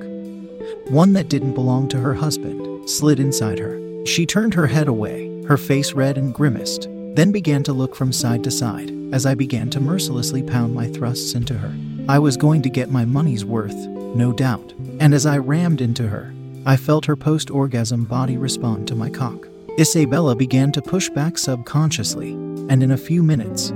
One 0.88 1.12
that 1.14 1.28
didn't 1.28 1.54
belong 1.54 1.88
to 1.88 2.00
her 2.00 2.14
husband 2.14 2.88
slid 2.88 3.20
inside 3.20 3.58
her. 3.58 3.78
She 4.06 4.24
turned 4.24 4.54
her 4.54 4.66
head 4.66 4.88
away, 4.88 5.42
Her 5.44 5.56
face 5.56 5.92
red 5.92 6.18
and 6.18 6.34
grimaced, 6.34 6.88
then 7.14 7.32
began 7.32 7.62
to 7.64 7.72
look 7.72 7.94
from 7.94 8.12
side 8.12 8.44
to 8.44 8.50
side 8.50 8.92
as 9.12 9.26
I 9.26 9.34
began 9.34 9.70
to 9.70 9.80
mercilessly 9.80 10.42
pound 10.42 10.74
my 10.74 10.86
thrusts 10.86 11.34
into 11.34 11.54
her. 11.54 11.74
I 12.08 12.18
was 12.18 12.36
going 12.36 12.62
to 12.62 12.70
get 12.70 12.90
my 12.90 13.04
money's 13.04 13.44
worth, 13.44 13.76
no 14.14 14.32
doubt, 14.32 14.72
and 15.00 15.14
as 15.14 15.26
I 15.26 15.38
rammed 15.38 15.80
into 15.80 16.08
her, 16.08 16.32
I 16.66 16.76
felt 16.76 17.06
her 17.06 17.16
post 17.16 17.50
orgasm 17.50 18.04
body 18.04 18.36
respond 18.36 18.86
to 18.88 18.94
my 18.94 19.10
cock. 19.10 19.48
Isabella 19.78 20.34
began 20.36 20.72
to 20.72 20.82
push 20.82 21.08
back 21.10 21.38
subconsciously, 21.38 22.32
and 22.32 22.82
in 22.82 22.90
a 22.90 22.98
few 22.98 23.22
minutes, 23.22 23.72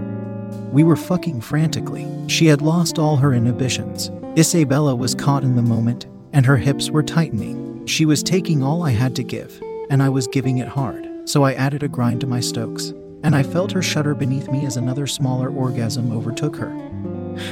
we 0.72 0.82
were 0.82 0.96
fucking 0.96 1.42
frantically. 1.42 2.08
She 2.28 2.46
had 2.46 2.62
lost 2.62 2.98
all 2.98 3.16
her 3.18 3.34
inhibitions. 3.34 4.10
Isabella 4.38 4.96
was 4.96 5.14
caught 5.14 5.44
in 5.44 5.54
the 5.54 5.62
moment, 5.62 6.06
and 6.32 6.46
her 6.46 6.56
hips 6.56 6.90
were 6.90 7.02
tightening. 7.02 7.86
She 7.86 8.06
was 8.06 8.22
taking 8.22 8.62
all 8.62 8.82
I 8.82 8.90
had 8.90 9.14
to 9.16 9.22
give, 9.22 9.62
and 9.90 10.02
I 10.02 10.08
was 10.08 10.26
giving 10.26 10.58
it 10.58 10.68
hard. 10.68 11.08
So 11.28 11.44
I 11.44 11.52
added 11.52 11.82
a 11.82 11.88
grind 11.88 12.22
to 12.22 12.26
my 12.26 12.40
stokes, 12.40 12.94
and 13.22 13.36
I 13.36 13.42
felt 13.42 13.72
her 13.72 13.82
shudder 13.82 14.14
beneath 14.14 14.50
me 14.50 14.64
as 14.64 14.78
another 14.78 15.06
smaller 15.06 15.50
orgasm 15.50 16.10
overtook 16.10 16.56
her. 16.56 16.70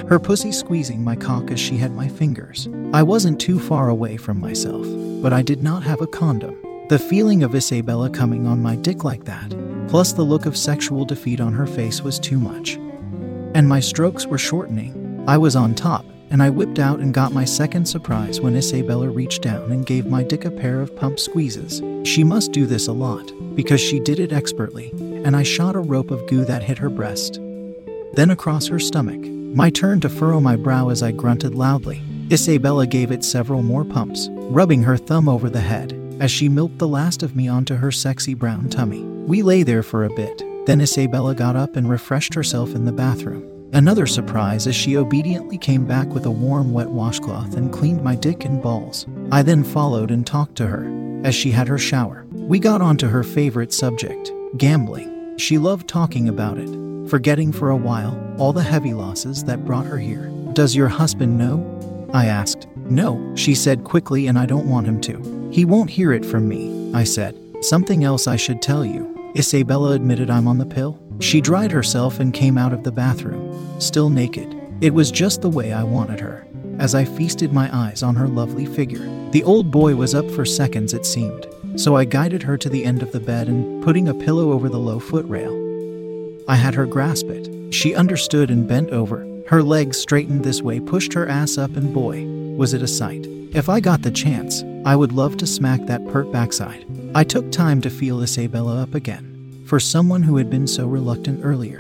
Her 0.09 0.19
pussy 0.19 0.51
squeezing 0.51 1.05
my 1.05 1.15
cock 1.15 1.51
as 1.51 1.61
she 1.61 1.77
had 1.77 1.93
my 1.93 2.09
fingers. 2.09 2.69
I 2.95 3.03
wasn't 3.03 3.41
too 3.41 3.61
far 3.61 3.91
away 3.91 4.17
from 4.17 4.41
myself, 4.41 4.87
but 5.23 5.33
I 5.33 5.43
did 5.43 5.63
not 5.63 5.83
have 5.83 6.01
a 6.01 6.07
condom. 6.07 6.57
The 6.89 6.99
feeling 6.99 7.43
of 7.43 7.55
Isabella 7.55 8.09
coming 8.09 8.47
on 8.47 8.63
my 8.63 8.77
dick 8.77 9.05
like 9.05 9.25
that, 9.25 9.55
plus 9.89 10.13
the 10.13 10.23
look 10.23 10.47
of 10.47 10.57
sexual 10.57 11.05
defeat 11.05 11.41
on 11.41 11.53
her 11.53 11.67
face, 11.67 12.03
was 12.03 12.19
too 12.19 12.39
much. 12.39 12.79
And 13.55 13.69
my 13.69 13.81
strokes 13.81 14.27
were 14.27 14.39
shortening. 14.39 15.25
I 15.27 15.37
was 15.37 15.57
on 15.57 15.75
top, 15.75 16.05
and 16.31 16.43
I 16.43 16.51
whipped 16.51 16.79
out 16.79 17.01
and 17.01 17.13
got 17.13 17.33
my 17.33 17.45
second 17.45 17.87
surprise 17.87 18.41
when 18.41 18.57
Isabella 18.57 19.09
reached 19.09 19.43
down 19.43 19.73
and 19.73 19.85
gave 19.85 20.07
my 20.07 20.23
dick 20.23 20.45
a 20.45 20.51
pair 20.51 20.81
of 20.81 20.95
pump 20.97 21.19
squeezes. 21.19 21.83
She 22.09 22.25
must 22.25 22.53
do 22.53 22.67
this 22.67 22.87
a 22.87 22.93
lot, 22.93 23.33
because 23.55 23.81
she 23.81 24.01
did 24.01 24.21
it 24.21 24.33
expertly, 24.33 24.91
and 25.25 25.37
I 25.37 25.43
shot 25.43 25.77
a 25.77 25.81
rope 25.81 26.11
of 26.11 26.27
goo 26.29 26.45
that 26.45 26.63
hit 26.63 26.79
her 26.79 26.91
breast. 26.91 27.41
Then 28.15 28.31
across 28.31 28.67
her 28.69 28.79
stomach. 28.79 29.21
My 29.21 29.69
turn 29.69 30.01
to 30.01 30.09
furrow 30.09 30.41
my 30.41 30.57
brow 30.57 30.91
as 30.91 31.03
I 31.03 31.11
grunted 31.11 31.55
loudly. 31.55 32.03
Isabella 32.31 32.87
gave 32.87 33.11
it 33.11 33.25
several 33.25 33.63
more 33.63 33.85
pumps, 33.85 34.29
rubbing 34.31 34.85
her 34.85 34.97
thumb 34.97 35.29
over 35.29 35.51
the 35.51 35.61
head 35.61 35.93
as 36.21 36.31
she 36.31 36.49
milked 36.49 36.79
the 36.79 36.87
last 36.87 37.23
of 37.23 37.35
me 37.35 37.49
onto 37.49 37.75
her 37.75 37.91
sexy 37.91 38.35
brown 38.35 38.69
tummy. 38.69 39.03
We 39.03 39.43
lay 39.43 39.63
there 39.63 39.83
for 39.83 40.05
a 40.05 40.15
bit. 40.15 40.43
Then 40.71 40.83
Isabella 40.83 41.35
got 41.35 41.57
up 41.57 41.75
and 41.75 41.91
refreshed 41.91 42.33
herself 42.33 42.77
in 42.77 42.85
the 42.85 42.93
bathroom. 42.93 43.43
Another 43.73 44.07
surprise 44.07 44.69
as 44.69 44.77
she 44.77 44.97
obediently 44.97 45.59
came 45.59 45.85
back 45.85 46.07
with 46.11 46.27
a 46.27 46.31
warm, 46.31 46.73
wet 46.73 46.89
washcloth 46.89 47.57
and 47.57 47.73
cleaned 47.73 48.05
my 48.05 48.15
dick 48.15 48.45
and 48.45 48.63
balls. 48.63 49.05
I 49.33 49.43
then 49.43 49.65
followed 49.65 50.13
and 50.13 50.25
talked 50.25 50.55
to 50.59 50.69
her 50.69 50.87
as 51.25 51.35
she 51.35 51.51
had 51.51 51.67
her 51.67 51.77
shower. 51.77 52.25
We 52.31 52.61
got 52.61 52.81
onto 52.81 53.09
her 53.09 53.25
favorite 53.25 53.73
subject 53.73 54.31
gambling. 54.59 55.37
She 55.39 55.59
loved 55.59 55.89
talking 55.89 56.29
about 56.29 56.57
it, 56.57 56.71
forgetting 57.11 57.51
for 57.51 57.71
a 57.71 57.77
while 57.77 58.17
all 58.39 58.53
the 58.53 58.63
heavy 58.63 58.95
losses 58.95 59.43
that 59.47 59.65
brought 59.65 59.87
her 59.87 59.99
here. 59.99 60.31
Does 60.53 60.77
your 60.77 60.87
husband 60.87 61.37
know? 61.37 62.09
I 62.15 62.27
asked. 62.27 62.69
No, 62.77 63.35
she 63.35 63.57
said 63.57 63.83
quickly, 63.83 64.29
and 64.29 64.39
I 64.39 64.47
don't 64.47 64.71
want 64.71 64.87
him 64.87 65.01
to. 65.01 65.51
He 65.53 65.65
won't 65.65 65.91
hear 65.91 66.13
it 66.13 66.25
from 66.25 66.47
me, 66.47 66.93
I 66.95 67.03
said. 67.03 67.37
Something 67.61 68.05
else 68.05 68.29
I 68.29 68.37
should 68.37 68.63
tell 68.63 68.85
you. 68.85 69.20
Isabella 69.37 69.93
admitted 69.93 70.29
I'm 70.29 70.49
on 70.49 70.59
the 70.59 70.67
pill. 70.67 70.99
She 71.21 71.41
dried 71.41 71.71
herself 71.71 72.19
and 72.19 72.35
came 72.35 72.59
out 72.59 72.73
of 72.73 72.83
the 72.83 72.91
bathroom, 72.91 73.81
still 73.81 74.11
naked. 74.11 74.57
It 74.81 74.93
was 74.93 75.11
just 75.11 75.41
the 75.41 75.51
way 75.51 75.73
I 75.73 75.85
wanted 75.85 76.19
her, 76.21 76.47
as 76.79 76.95
I 76.95 77.05
feasted 77.05 77.53
my 77.53 77.75
eyes 77.75 78.03
on 78.03 78.17
her 78.17 78.27
lovely 78.27 78.67
figure. 78.67 79.07
The 79.31 79.45
old 79.45 79.71
boy 79.71 79.95
was 79.95 80.15
up 80.15 80.29
for 80.31 80.45
seconds, 80.45 80.95
it 80.95 81.07
seemed, 81.07 81.47
so 81.77 81.95
I 81.95 82.05
guided 82.05 82.43
her 82.43 82.57
to 82.57 82.69
the 82.69 82.85
end 82.85 83.03
of 83.03 83.13
the 83.13 83.21
bed 83.21 83.47
and 83.47 83.85
putting 83.85 84.09
a 84.09 84.15
pillow 84.15 84.53
over 84.53 84.69
the 84.69 84.79
low 84.79 84.99
footrail. 84.99 86.45
I 86.49 86.57
had 86.57 86.75
her 86.75 86.87
grasp 86.87 87.29
it. 87.29 87.73
She 87.73 87.95
understood 87.95 88.51
and 88.51 88.67
bent 88.67 88.91
over. 88.91 89.25
Her 89.47 89.63
legs 89.63 89.97
straightened 89.99 90.43
this 90.43 90.63
way, 90.63 90.81
pushed 90.81 91.13
her 91.13 91.29
ass 91.29 91.57
up, 91.57 91.77
and 91.77 91.95
boy, 91.95 92.25
was 92.57 92.75
it 92.75 92.83
a 92.83 92.89
sight. 92.89 93.27
If 93.53 93.69
I 93.69 93.79
got 93.79 94.03
the 94.03 94.11
chance, 94.11 94.65
I 94.85 94.97
would 94.97 95.13
love 95.13 95.37
to 95.37 95.47
smack 95.47 95.87
that 95.87 96.07
pert 96.09 96.33
backside. 96.33 96.85
I 97.13 97.25
took 97.25 97.51
time 97.51 97.81
to 97.81 97.91
feel 97.91 98.23
Isabella 98.23 98.81
up 98.81 98.95
again, 98.95 99.65
for 99.67 99.81
someone 99.81 100.23
who 100.23 100.37
had 100.37 100.49
been 100.49 100.69
so 100.69 100.87
reluctant 100.87 101.41
earlier. 101.43 101.79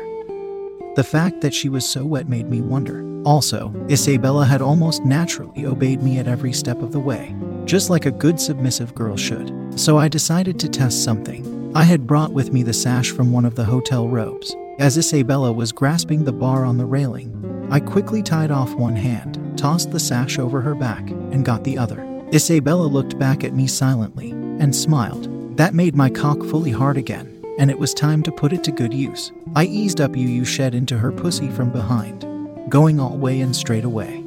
The 0.97 1.07
fact 1.09 1.41
that 1.43 1.55
she 1.55 1.69
was 1.69 1.89
so 1.89 2.05
wet 2.05 2.29
made 2.29 2.51
me 2.51 2.61
wonder. 2.61 3.07
Also, 3.25 3.73
Isabella 3.89 4.45
had 4.45 4.61
almost 4.61 5.05
naturally 5.05 5.67
obeyed 5.67 6.03
me 6.03 6.19
at 6.19 6.27
every 6.27 6.53
step 6.53 6.83
of 6.83 6.91
the 6.91 6.99
way, 6.99 7.33
just 7.65 7.91
like 7.91 8.07
a 8.07 8.11
good 8.11 8.41
submissive 8.41 8.93
girl 8.97 9.17
should. 9.17 9.55
So 9.79 9.99
I 9.99 10.09
decided 10.09 10.59
to 10.59 10.69
test 10.69 11.05
something. 11.05 11.71
I 11.77 11.85
had 11.85 12.09
brought 12.09 12.33
with 12.33 12.53
me 12.53 12.65
the 12.65 12.73
sash 12.73 13.13
from 13.13 13.31
one 13.31 13.45
of 13.45 13.55
the 13.55 13.65
hotel 13.65 14.09
robes. 14.09 14.57
As 14.81 14.99
Isabella 14.99 15.53
was 15.53 15.71
grasping 15.71 16.25
the 16.25 16.33
bar 16.33 16.65
on 16.65 16.77
the 16.77 16.87
railing, 16.87 17.69
I 17.71 17.79
quickly 17.79 18.25
tied 18.25 18.51
off 18.51 18.75
one 18.75 18.97
hand, 18.97 19.39
tossed 19.57 19.93
the 19.93 20.01
sash 20.01 20.41
over 20.41 20.61
her 20.61 20.75
back, 20.75 21.09
and 21.09 21.45
got 21.45 21.63
the 21.63 21.79
other. 21.79 22.05
Isabella 22.35 22.87
looked 22.87 23.17
back 23.17 23.45
at 23.45 23.55
me 23.55 23.69
silently 23.69 24.40
and 24.61 24.75
smiled. 24.75 25.57
That 25.57 25.75
made 25.75 25.97
my 25.97 26.09
cock 26.09 26.39
fully 26.45 26.71
hard 26.71 26.97
again, 26.97 27.45
and 27.59 27.71
it 27.71 27.79
was 27.79 27.93
time 27.93 28.23
to 28.23 28.33
put 28.33 28.53
it 28.53 28.63
to 28.65 28.73
good 28.73 28.95
use. 28.95 29.33
I 29.57 29.65
eased 29.65 30.01
up 30.01 30.17
UU 30.17 30.45
shed 30.45 30.75
into 30.75 30.97
her 30.99 31.11
pussy 31.11 31.51
from 31.51 31.71
behind, 31.71 32.25
going 32.71 33.01
all 33.01 33.19
way 33.19 33.41
and 33.41 33.55
straight 33.55 33.85
away. 33.85 34.25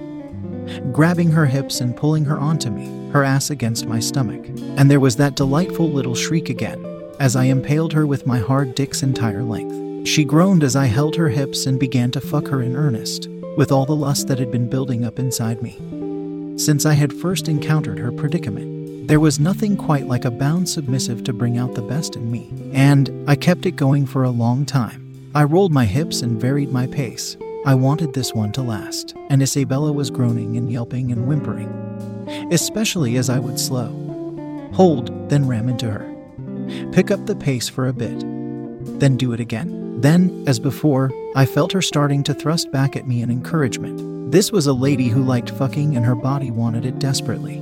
Grabbing 0.92 1.32
her 1.32 1.46
hips 1.46 1.82
and 1.82 1.96
pulling 1.96 2.26
her 2.26 2.38
onto 2.38 2.70
me, 2.70 3.12
her 3.12 3.24
ass 3.24 3.50
against 3.50 3.86
my 3.86 4.00
stomach. 4.00 4.46
And 4.78 4.90
there 4.92 5.00
was 5.00 5.16
that 5.16 5.36
delightful 5.36 5.90
little 5.90 6.16
shriek 6.16 6.50
again, 6.50 6.84
as 7.20 7.36
I 7.36 7.46
impaled 7.46 7.94
her 7.94 8.06
with 8.06 8.28
my 8.28 8.40
hard 8.40 8.76
dick's 8.76 9.04
entire 9.04 9.44
length. 9.44 10.08
She 10.08 10.26
groaned 10.26 10.64
as 10.64 10.76
I 10.76 10.86
held 10.86 11.16
her 11.16 11.30
hips 11.30 11.66
and 11.66 11.80
began 11.80 12.12
to 12.12 12.22
fuck 12.22 12.48
her 12.48 12.62
in 12.62 12.76
earnest 12.76 13.30
with 13.56 13.72
all 13.72 13.86
the 13.86 13.96
lust 13.96 14.28
that 14.28 14.40
had 14.40 14.52
been 14.52 14.70
building 14.70 15.06
up 15.06 15.20
inside 15.20 15.62
me. 15.62 15.78
Since 16.58 16.86
I 16.86 16.94
had 16.94 17.14
first 17.14 17.48
encountered 17.48 18.00
her 18.00 18.12
predicament, 18.12 18.83
there 19.08 19.20
was 19.20 19.40
nothing 19.40 19.76
quite 19.76 20.08
like 20.08 20.24
a 20.24 20.32
bound 20.32 20.70
submissive 20.70 21.24
to 21.26 21.34
bring 21.34 21.58
out 21.58 21.76
the 21.76 21.82
best 21.82 22.16
in 22.16 22.32
me, 22.32 22.50
and 22.74 23.12
I 23.28 23.36
kept 23.36 23.66
it 23.66 23.76
going 23.76 24.06
for 24.06 24.24
a 24.24 24.30
long 24.30 24.66
time. 24.66 25.30
I 25.36 25.44
rolled 25.44 25.74
my 25.74 25.86
hips 25.86 26.22
and 26.22 26.40
varied 26.40 26.72
my 26.72 26.88
pace. 26.88 27.36
I 27.66 27.76
wanted 27.76 28.14
this 28.14 28.34
one 28.34 28.52
to 28.54 28.62
last, 28.62 29.14
and 29.30 29.42
Isabella 29.42 29.92
was 29.92 30.10
groaning 30.10 30.56
and 30.56 30.72
yelping 30.72 31.12
and 31.12 31.28
whimpering, 31.28 31.70
especially 32.52 33.18
as 33.18 33.30
I 33.30 33.40
would 33.40 33.60
slow, 33.60 33.90
hold, 34.74 35.30
then 35.30 35.48
ram 35.48 35.68
into 35.68 35.92
her. 35.92 36.10
Pick 36.94 37.12
up 37.12 37.26
the 37.26 37.36
pace 37.36 37.68
for 37.68 37.88
a 37.88 37.94
bit, 37.94 38.20
then 39.00 39.18
do 39.18 39.34
it 39.34 39.40
again. 39.42 40.00
Then, 40.00 40.44
as 40.48 40.60
before, 40.60 41.12
I 41.36 41.46
felt 41.46 41.74
her 41.74 41.82
starting 41.82 42.24
to 42.24 42.34
thrust 42.34 42.72
back 42.72 42.96
at 42.96 43.08
me 43.08 43.22
in 43.22 43.30
encouragement. 43.30 44.32
This 44.32 44.52
was 44.52 44.66
a 44.66 44.74
lady 44.74 45.10
who 45.10 45.24
liked 45.24 45.50
fucking 45.52 45.96
and 45.96 46.06
her 46.06 46.16
body 46.16 46.52
wanted 46.52 46.86
it 46.86 47.00
desperately. 47.00 47.62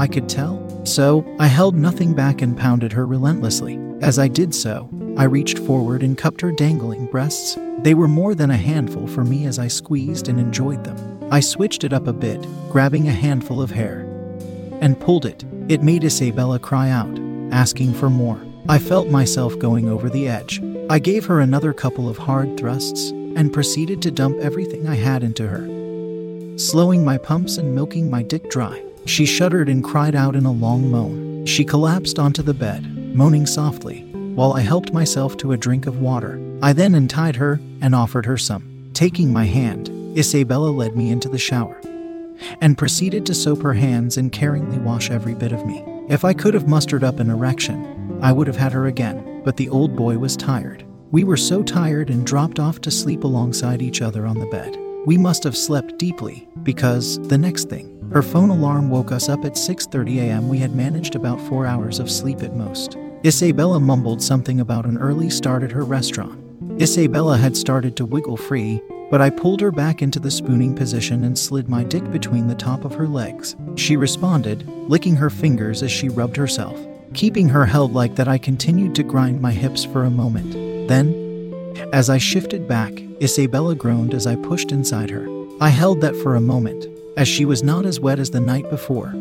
I 0.00 0.06
could 0.06 0.30
tell. 0.30 0.66
So, 0.86 1.26
I 1.38 1.46
held 1.46 1.76
nothing 1.76 2.14
back 2.14 2.40
and 2.40 2.56
pounded 2.56 2.90
her 2.94 3.04
relentlessly. 3.04 3.78
As 4.00 4.18
I 4.18 4.28
did 4.28 4.54
so, 4.54 4.88
I 5.18 5.24
reached 5.24 5.58
forward 5.58 6.02
and 6.02 6.16
cupped 6.16 6.40
her 6.40 6.50
dangling 6.50 7.04
breasts. 7.04 7.58
They 7.80 7.92
were 7.92 8.08
more 8.08 8.34
than 8.34 8.50
a 8.50 8.56
handful 8.56 9.06
for 9.06 9.24
me 9.24 9.44
as 9.44 9.58
I 9.58 9.68
squeezed 9.68 10.30
and 10.30 10.40
enjoyed 10.40 10.84
them. 10.84 11.28
I 11.30 11.40
switched 11.40 11.84
it 11.84 11.92
up 11.92 12.06
a 12.06 12.14
bit, 12.14 12.40
grabbing 12.70 13.08
a 13.08 13.12
handful 13.12 13.60
of 13.60 13.72
hair, 13.72 14.00
and 14.80 14.98
pulled 14.98 15.26
it. 15.26 15.44
It 15.68 15.82
made 15.82 16.02
Isabella 16.04 16.58
cry 16.58 16.88
out, 16.88 17.20
asking 17.52 17.92
for 17.92 18.08
more. 18.08 18.40
I 18.70 18.78
felt 18.78 19.08
myself 19.08 19.58
going 19.58 19.86
over 19.86 20.08
the 20.08 20.28
edge. 20.28 20.62
I 20.88 20.98
gave 20.98 21.26
her 21.26 21.40
another 21.40 21.74
couple 21.74 22.08
of 22.08 22.16
hard 22.16 22.56
thrusts 22.56 23.10
and 23.10 23.52
proceeded 23.52 24.00
to 24.00 24.10
dump 24.10 24.38
everything 24.38 24.88
I 24.88 24.94
had 24.94 25.22
into 25.22 25.46
her, 25.46 26.58
slowing 26.58 27.04
my 27.04 27.18
pumps 27.18 27.58
and 27.58 27.74
milking 27.74 28.08
my 28.08 28.22
dick 28.22 28.48
dry. 28.48 28.82
She 29.10 29.26
shuddered 29.26 29.68
and 29.68 29.82
cried 29.82 30.14
out 30.14 30.36
in 30.36 30.46
a 30.46 30.52
long 30.52 30.90
moan. 30.90 31.44
She 31.44 31.64
collapsed 31.64 32.20
onto 32.20 32.42
the 32.42 32.54
bed, 32.54 33.14
moaning 33.14 33.44
softly, 33.44 34.04
while 34.36 34.52
I 34.52 34.60
helped 34.60 34.92
myself 34.92 35.36
to 35.38 35.50
a 35.50 35.56
drink 35.56 35.86
of 35.86 36.00
water. 36.00 36.40
I 36.62 36.72
then 36.72 36.94
untied 36.94 37.34
her 37.36 37.60
and 37.80 37.92
offered 37.92 38.24
her 38.26 38.38
some. 38.38 38.90
Taking 38.94 39.32
my 39.32 39.46
hand, 39.46 39.88
Isabella 40.16 40.70
led 40.70 40.96
me 40.96 41.10
into 41.10 41.28
the 41.28 41.38
shower 41.38 41.80
and 42.60 42.78
proceeded 42.78 43.26
to 43.26 43.34
soap 43.34 43.62
her 43.62 43.74
hands 43.74 44.16
and 44.16 44.30
caringly 44.30 44.80
wash 44.80 45.10
every 45.10 45.34
bit 45.34 45.52
of 45.52 45.66
me. 45.66 45.84
If 46.08 46.24
I 46.24 46.32
could 46.32 46.54
have 46.54 46.68
mustered 46.68 47.02
up 47.02 47.18
an 47.18 47.30
erection, 47.30 48.20
I 48.22 48.30
would 48.32 48.46
have 48.46 48.56
had 48.56 48.72
her 48.72 48.86
again 48.86 49.42
but 49.44 49.56
the 49.56 49.68
old 49.68 49.96
boy 49.96 50.18
was 50.18 50.36
tired. 50.36 50.84
We 51.10 51.24
were 51.24 51.36
so 51.36 51.62
tired 51.62 52.10
and 52.10 52.26
dropped 52.26 52.60
off 52.60 52.80
to 52.82 52.90
sleep 52.90 53.24
alongside 53.24 53.82
each 53.82 54.02
other 54.02 54.26
on 54.26 54.38
the 54.38 54.46
bed. 54.46 54.76
We 55.06 55.16
must 55.16 55.42
have 55.44 55.56
slept 55.56 55.98
deeply 55.98 56.48
because 56.62 57.18
the 57.28 57.38
next 57.38 57.68
thing, 57.68 57.89
her 58.12 58.22
phone 58.22 58.50
alarm 58.50 58.90
woke 58.90 59.12
us 59.12 59.28
up 59.28 59.44
at 59.44 59.54
6:30 59.54 60.18
a.m. 60.18 60.48
We 60.48 60.58
had 60.58 60.74
managed 60.74 61.14
about 61.14 61.40
4 61.42 61.66
hours 61.66 61.98
of 61.98 62.10
sleep 62.10 62.42
at 62.42 62.56
most. 62.56 62.96
Isabella 63.24 63.78
mumbled 63.78 64.22
something 64.22 64.60
about 64.60 64.86
an 64.86 64.98
early 64.98 65.30
start 65.30 65.62
at 65.62 65.72
her 65.72 65.84
restaurant. 65.84 66.38
Isabella 66.80 67.36
had 67.36 67.56
started 67.56 67.96
to 67.96 68.06
wiggle 68.06 68.36
free, 68.36 68.80
but 69.10 69.20
I 69.20 69.30
pulled 69.30 69.60
her 69.60 69.70
back 69.70 70.02
into 70.02 70.18
the 70.18 70.30
spooning 70.30 70.74
position 70.74 71.24
and 71.24 71.38
slid 71.38 71.68
my 71.68 71.84
dick 71.84 72.10
between 72.10 72.46
the 72.46 72.54
top 72.54 72.84
of 72.84 72.94
her 72.94 73.06
legs. 73.06 73.56
She 73.76 73.96
responded, 73.96 74.66
licking 74.88 75.16
her 75.16 75.30
fingers 75.30 75.82
as 75.82 75.90
she 75.90 76.08
rubbed 76.08 76.36
herself. 76.36 76.78
Keeping 77.12 77.48
her 77.48 77.66
held 77.66 77.92
like 77.92 78.14
that, 78.14 78.28
I 78.28 78.38
continued 78.38 78.94
to 78.94 79.02
grind 79.02 79.40
my 79.40 79.52
hips 79.52 79.84
for 79.84 80.04
a 80.04 80.10
moment. 80.10 80.52
Then, 80.88 81.12
as 81.92 82.08
I 82.08 82.18
shifted 82.18 82.66
back, 82.66 82.92
Isabella 83.20 83.74
groaned 83.74 84.14
as 84.14 84.26
I 84.26 84.36
pushed 84.36 84.72
inside 84.72 85.10
her. 85.10 85.28
I 85.60 85.68
held 85.68 86.00
that 86.00 86.16
for 86.16 86.36
a 86.36 86.40
moment, 86.40 86.86
as 87.16 87.28
she 87.28 87.44
was 87.44 87.62
not 87.62 87.86
as 87.86 88.00
wet 88.00 88.18
as 88.18 88.30
the 88.30 88.40
night 88.40 88.68
before. 88.70 89.12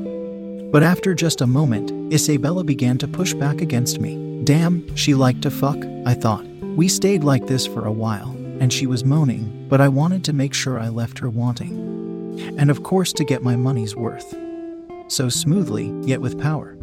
But 0.72 0.84
after 0.84 1.14
just 1.14 1.42
a 1.42 1.48
moment, 1.48 2.14
Isabella 2.14 2.64
began 2.64 2.98
to 3.00 3.08
push 3.08 3.34
back 3.34 3.62
against 3.62 4.00
me. 4.00 4.44
Damn, 4.44 4.96
she 4.96 5.16
liked 5.16 5.42
to 5.42 5.52
fuck, 5.52 5.78
I 6.06 6.14
thought. 6.14 6.46
We 6.76 6.88
stayed 6.88 7.24
like 7.24 7.48
this 7.48 7.66
for 7.66 7.86
a 7.86 7.92
while, 7.92 8.30
and 8.60 8.72
she 8.72 8.86
was 8.86 9.04
moaning, 9.04 9.66
but 9.68 9.82
I 9.82 9.88
wanted 9.88 10.24
to 10.26 10.34
make 10.34 10.54
sure 10.54 10.80
I 10.80 10.90
left 10.90 11.20
her 11.20 11.30
wanting. 11.30 12.56
And 12.58 12.70
of 12.70 12.84
course, 12.84 13.12
to 13.14 13.26
get 13.26 13.44
my 13.44 13.56
money's 13.56 13.96
worth. 13.96 14.36
So 15.08 15.28
smoothly, 15.28 15.92
yet 16.04 16.22
with 16.22 16.40
power. 16.40 16.78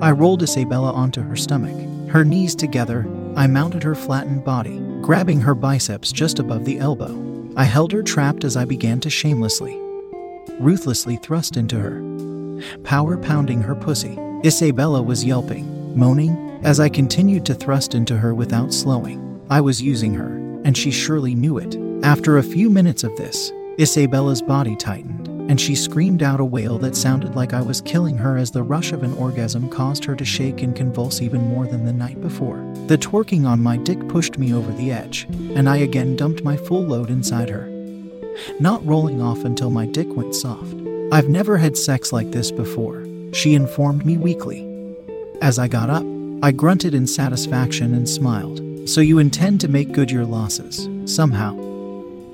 I 0.00 0.10
rolled 0.10 0.42
Isabella 0.42 0.92
onto 0.92 1.22
her 1.22 1.36
stomach, 1.36 1.76
her 2.10 2.24
knees 2.24 2.54
together. 2.54 3.06
I 3.34 3.46
mounted 3.46 3.82
her 3.82 3.94
flattened 3.94 4.44
body, 4.44 4.78
grabbing 5.00 5.40
her 5.40 5.54
biceps 5.54 6.12
just 6.12 6.38
above 6.38 6.64
the 6.64 6.78
elbow. 6.78 7.22
I 7.56 7.64
held 7.64 7.92
her 7.92 8.02
trapped 8.02 8.44
as 8.44 8.56
I 8.56 8.66
began 8.66 9.00
to 9.00 9.10
shamelessly, 9.10 9.80
ruthlessly 10.60 11.16
thrust 11.16 11.56
into 11.56 11.78
her, 11.78 12.02
power 12.84 13.16
pounding 13.16 13.62
her 13.62 13.74
pussy. 13.74 14.18
Isabella 14.44 15.02
was 15.02 15.24
yelping, 15.24 15.96
moaning, 15.96 16.60
as 16.62 16.80
I 16.80 16.88
continued 16.88 17.44
to 17.46 17.54
thrust 17.54 17.94
into 17.94 18.16
her 18.16 18.34
without 18.34 18.72
slowing. 18.72 19.40
I 19.50 19.60
was 19.60 19.82
using 19.82 20.14
her, 20.14 20.36
and 20.64 20.76
she 20.76 20.90
surely 20.90 21.34
knew 21.34 21.58
it. 21.58 21.76
After 22.04 22.38
a 22.38 22.42
few 22.42 22.68
minutes 22.68 23.04
of 23.04 23.16
this, 23.16 23.52
Isabella's 23.78 24.42
body 24.42 24.74
tightened, 24.74 25.28
and 25.50 25.60
she 25.60 25.74
screamed 25.74 26.22
out 26.22 26.40
a 26.40 26.44
wail 26.44 26.78
that 26.78 26.96
sounded 26.96 27.36
like 27.36 27.52
I 27.52 27.60
was 27.60 27.80
killing 27.80 28.16
her 28.16 28.36
as 28.36 28.50
the 28.50 28.62
rush 28.62 28.92
of 28.92 29.02
an 29.02 29.12
orgasm 29.14 29.68
caused 29.68 30.04
her 30.04 30.16
to 30.16 30.24
shake 30.24 30.62
and 30.62 30.74
convulse 30.74 31.20
even 31.20 31.42
more 31.42 31.66
than 31.66 31.84
the 31.84 31.92
night 31.92 32.20
before. 32.20 32.56
The 32.86 32.98
twerking 32.98 33.46
on 33.46 33.62
my 33.62 33.76
dick 33.76 34.08
pushed 34.08 34.38
me 34.38 34.52
over 34.54 34.72
the 34.72 34.90
edge, 34.92 35.26
and 35.54 35.68
I 35.68 35.76
again 35.76 36.16
dumped 36.16 36.42
my 36.42 36.56
full 36.56 36.82
load 36.82 37.10
inside 37.10 37.48
her, 37.50 37.68
not 38.60 38.84
rolling 38.86 39.20
off 39.20 39.44
until 39.44 39.70
my 39.70 39.86
dick 39.86 40.08
went 40.16 40.34
soft. 40.34 40.74
I've 41.12 41.28
never 41.28 41.56
had 41.56 41.76
sex 41.76 42.12
like 42.12 42.32
this 42.32 42.50
before, 42.50 43.06
she 43.32 43.54
informed 43.54 44.04
me 44.04 44.16
weakly. 44.16 44.66
As 45.42 45.58
I 45.58 45.68
got 45.68 45.90
up, 45.90 46.04
I 46.42 46.52
grunted 46.52 46.94
in 46.94 47.06
satisfaction 47.06 47.94
and 47.94 48.08
smiled. 48.08 48.60
So 48.88 49.00
you 49.00 49.18
intend 49.18 49.60
to 49.60 49.68
make 49.68 49.92
good 49.92 50.10
your 50.10 50.24
losses, 50.24 50.88
somehow? 51.04 51.54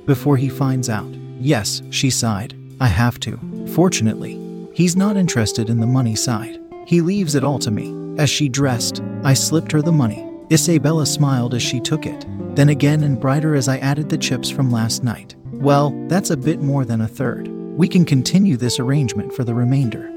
Before 0.06 0.36
he 0.36 0.48
finds 0.48 0.88
out. 0.88 1.08
Yes, 1.40 1.82
she 1.90 2.10
sighed. 2.10 2.54
I 2.80 2.86
have 2.86 3.18
to. 3.20 3.38
Fortunately, 3.74 4.68
he's 4.74 4.96
not 4.96 5.16
interested 5.16 5.70
in 5.70 5.80
the 5.80 5.86
money 5.86 6.14
side. 6.16 6.58
He 6.86 7.00
leaves 7.00 7.34
it 7.34 7.44
all 7.44 7.58
to 7.60 7.70
me. 7.70 8.20
As 8.20 8.28
she 8.28 8.48
dressed, 8.48 9.02
I 9.24 9.34
slipped 9.34 9.72
her 9.72 9.82
the 9.82 9.92
money. 9.92 10.28
Isabella 10.50 11.06
smiled 11.06 11.54
as 11.54 11.62
she 11.62 11.80
took 11.80 12.04
it, 12.04 12.26
then 12.54 12.68
again 12.68 13.02
and 13.02 13.18
brighter 13.18 13.54
as 13.54 13.68
I 13.68 13.78
added 13.78 14.08
the 14.08 14.18
chips 14.18 14.50
from 14.50 14.70
last 14.70 15.02
night. 15.02 15.34
Well, 15.62 15.90
that's 16.08 16.30
a 16.30 16.36
bit 16.36 16.60
more 16.60 16.84
than 16.84 17.02
a 17.02 17.06
third. 17.06 17.46
We 17.46 17.86
can 17.86 18.04
continue 18.04 18.56
this 18.56 18.80
arrangement 18.80 19.32
for 19.32 19.44
the 19.44 19.54
remainder. 19.54 20.08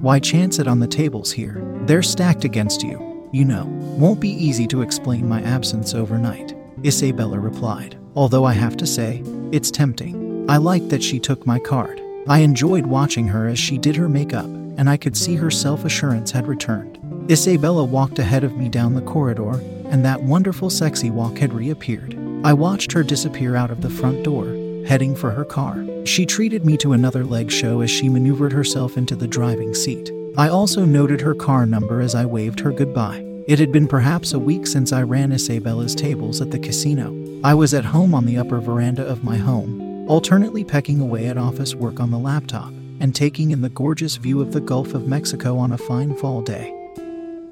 Why 0.00 0.18
chance 0.18 0.58
it 0.58 0.68
on 0.68 0.80
the 0.80 0.86
tables 0.86 1.32
here? 1.32 1.62
They're 1.86 2.02
stacked 2.02 2.44
against 2.44 2.82
you. 2.82 3.26
You 3.32 3.46
know, 3.46 3.64
won't 3.96 4.20
be 4.20 4.28
easy 4.28 4.66
to 4.66 4.82
explain 4.82 5.26
my 5.26 5.40
absence 5.40 5.94
overnight. 5.94 6.54
Isabella 6.84 7.38
replied, 7.38 7.96
although 8.14 8.44
I 8.44 8.52
have 8.52 8.76
to 8.76 8.86
say, 8.86 9.22
it's 9.50 9.70
tempting. 9.70 10.44
I 10.46 10.58
liked 10.58 10.90
that 10.90 11.02
she 11.02 11.20
took 11.20 11.46
my 11.46 11.58
card. 11.58 12.02
I 12.28 12.40
enjoyed 12.40 12.84
watching 12.84 13.28
her 13.28 13.48
as 13.48 13.58
she 13.58 13.78
did 13.78 13.96
her 13.96 14.10
makeup, 14.10 14.44
and 14.44 14.90
I 14.90 14.98
could 14.98 15.16
see 15.16 15.36
her 15.36 15.50
self 15.50 15.86
assurance 15.86 16.32
had 16.32 16.46
returned. 16.46 16.98
Isabella 17.30 17.82
walked 17.82 18.18
ahead 18.18 18.44
of 18.44 18.58
me 18.58 18.68
down 18.68 18.92
the 18.92 19.00
corridor, 19.00 19.58
and 19.86 20.04
that 20.04 20.22
wonderful 20.22 20.68
sexy 20.68 21.08
walk 21.08 21.38
had 21.38 21.54
reappeared. 21.54 22.14
I 22.44 22.52
watched 22.52 22.92
her 22.92 23.02
disappear 23.02 23.56
out 23.56 23.70
of 23.70 23.80
the 23.80 23.90
front 23.90 24.22
door, 24.22 24.65
heading 24.86 25.14
for 25.14 25.30
her 25.30 25.44
car. 25.44 25.84
She 26.04 26.24
treated 26.24 26.64
me 26.64 26.76
to 26.78 26.92
another 26.92 27.24
leg 27.24 27.50
show 27.50 27.80
as 27.80 27.90
she 27.90 28.08
maneuvered 28.08 28.52
herself 28.52 28.96
into 28.96 29.16
the 29.16 29.28
driving 29.28 29.74
seat. 29.74 30.10
I 30.38 30.48
also 30.48 30.84
noted 30.84 31.20
her 31.20 31.34
car 31.34 31.66
number 31.66 32.00
as 32.00 32.14
I 32.14 32.24
waved 32.24 32.60
her 32.60 32.72
goodbye. 32.72 33.24
It 33.46 33.58
had 33.58 33.72
been 33.72 33.86
perhaps 33.86 34.32
a 34.32 34.38
week 34.38 34.66
since 34.66 34.92
I 34.92 35.02
ran 35.02 35.32
Isabella's 35.32 35.94
tables 35.94 36.40
at 36.40 36.50
the 36.50 36.58
casino. 36.58 37.14
I 37.44 37.54
was 37.54 37.74
at 37.74 37.84
home 37.84 38.14
on 38.14 38.26
the 38.26 38.38
upper 38.38 38.60
veranda 38.60 39.06
of 39.06 39.24
my 39.24 39.36
home, 39.36 40.08
alternately 40.08 40.64
pecking 40.64 41.00
away 41.00 41.26
at 41.26 41.38
office 41.38 41.74
work 41.74 42.00
on 42.00 42.10
the 42.10 42.18
laptop 42.18 42.72
and 43.00 43.14
taking 43.14 43.50
in 43.50 43.60
the 43.60 43.68
gorgeous 43.68 44.16
view 44.16 44.40
of 44.40 44.52
the 44.52 44.60
Gulf 44.60 44.94
of 44.94 45.06
Mexico 45.06 45.58
on 45.58 45.72
a 45.72 45.78
fine 45.78 46.16
fall 46.16 46.42
day. 46.42 46.70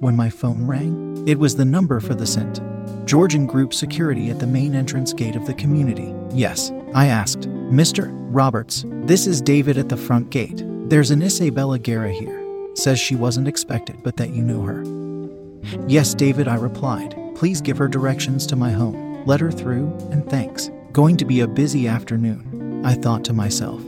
When 0.01 0.16
my 0.16 0.31
phone 0.31 0.66
rang, 0.66 1.23
it 1.27 1.38
was 1.38 1.57
the 1.57 1.64
number 1.64 2.01
for 2.01 2.14
the 2.14 2.27
St. 2.27 2.61
Georgian 3.07 3.47
Group 3.47 3.73
security 3.73 4.31
at 4.31 4.40
the 4.40 4.47
main 4.47 4.75
entrance 4.75 5.12
gate 5.12 5.37
of 5.37 5.47
the 5.47 5.55
community. 5.55 6.14
Yes, 6.33 6.70
I 6.94 7.07
asked. 7.07 7.40
Mr. 7.70 8.09
Roberts, 8.11 8.85
this 8.88 9.26
is 9.26 9.42
David 9.42 9.76
at 9.78 9.88
the 9.88 9.96
front 9.96 10.30
gate. 10.30 10.62
There's 10.88 11.11
an 11.11 11.22
Isabella 11.22 11.78
Guerra 11.78 12.12
here. 12.12 12.40
Says 12.74 13.00
she 13.00 13.16
wasn't 13.16 13.48
expected, 13.48 13.96
but 14.04 14.16
that 14.16 14.30
you 14.30 14.42
knew 14.42 14.62
her. 14.62 14.85
Yes, 15.88 16.14
David, 16.14 16.46
I 16.46 16.54
replied. 16.54 17.16
Please 17.35 17.61
give 17.61 17.78
her 17.78 17.88
directions 17.88 18.46
to 18.46 18.57
my 18.57 18.70
home. 18.70 19.24
Let 19.26 19.40
her 19.40 19.50
through, 19.50 19.92
and 20.12 20.28
thanks. 20.30 20.70
Going 20.92 21.16
to 21.16 21.24
be 21.24 21.40
a 21.40 21.48
busy 21.48 21.88
afternoon, 21.88 22.85
I 22.85 22.94
thought 22.94 23.24
to 23.24 23.33
myself. 23.33 23.83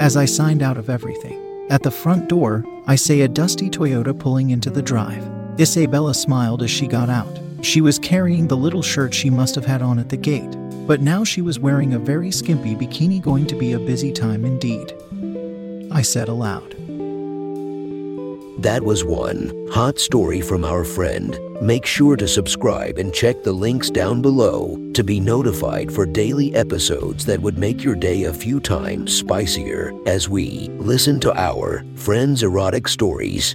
As 0.00 0.16
I 0.16 0.24
signed 0.24 0.62
out 0.62 0.78
of 0.78 0.88
everything. 0.88 1.40
At 1.68 1.82
the 1.82 1.90
front 1.90 2.28
door, 2.28 2.64
I 2.86 2.96
say 2.96 3.20
a 3.20 3.28
dusty 3.28 3.68
Toyota 3.68 4.18
pulling 4.18 4.48
into 4.50 4.70
the 4.70 4.82
drive. 4.82 5.28
Isabella 5.60 6.14
smiled 6.14 6.62
as 6.62 6.70
she 6.70 6.86
got 6.86 7.10
out. 7.10 7.38
She 7.62 7.80
was 7.80 7.98
carrying 7.98 8.48
the 8.48 8.56
little 8.56 8.82
shirt 8.82 9.12
she 9.12 9.30
must 9.30 9.54
have 9.54 9.64
had 9.66 9.82
on 9.82 9.98
at 9.98 10.08
the 10.08 10.16
gate, 10.16 10.54
but 10.86 11.00
now 11.00 11.24
she 11.24 11.40
was 11.40 11.58
wearing 11.58 11.94
a 11.94 11.98
very 11.98 12.30
skimpy 12.30 12.74
bikini, 12.74 13.20
going 13.20 13.46
to 13.46 13.56
be 13.56 13.72
a 13.72 13.78
busy 13.78 14.12
time 14.12 14.44
indeed. 14.44 14.94
I 15.90 16.02
said 16.02 16.28
aloud. 16.28 16.74
That 18.58 18.82
was 18.82 19.04
one 19.04 19.52
hot 19.70 19.98
story 19.98 20.40
from 20.40 20.64
our 20.64 20.84
friend. 20.84 21.38
Make 21.60 21.84
sure 21.84 22.16
to 22.16 22.26
subscribe 22.26 22.98
and 22.98 23.12
check 23.12 23.42
the 23.42 23.52
links 23.52 23.90
down 23.90 24.22
below 24.22 24.78
to 24.94 25.04
be 25.04 25.20
notified 25.20 25.92
for 25.92 26.06
daily 26.06 26.54
episodes 26.54 27.26
that 27.26 27.40
would 27.40 27.58
make 27.58 27.84
your 27.84 27.94
day 27.94 28.24
a 28.24 28.32
few 28.32 28.60
times 28.60 29.12
spicier 29.12 29.92
as 30.06 30.28
we 30.28 30.68
listen 30.78 31.20
to 31.20 31.38
our 31.38 31.84
friends' 31.94 32.42
erotic 32.42 32.88
stories. 32.88 33.54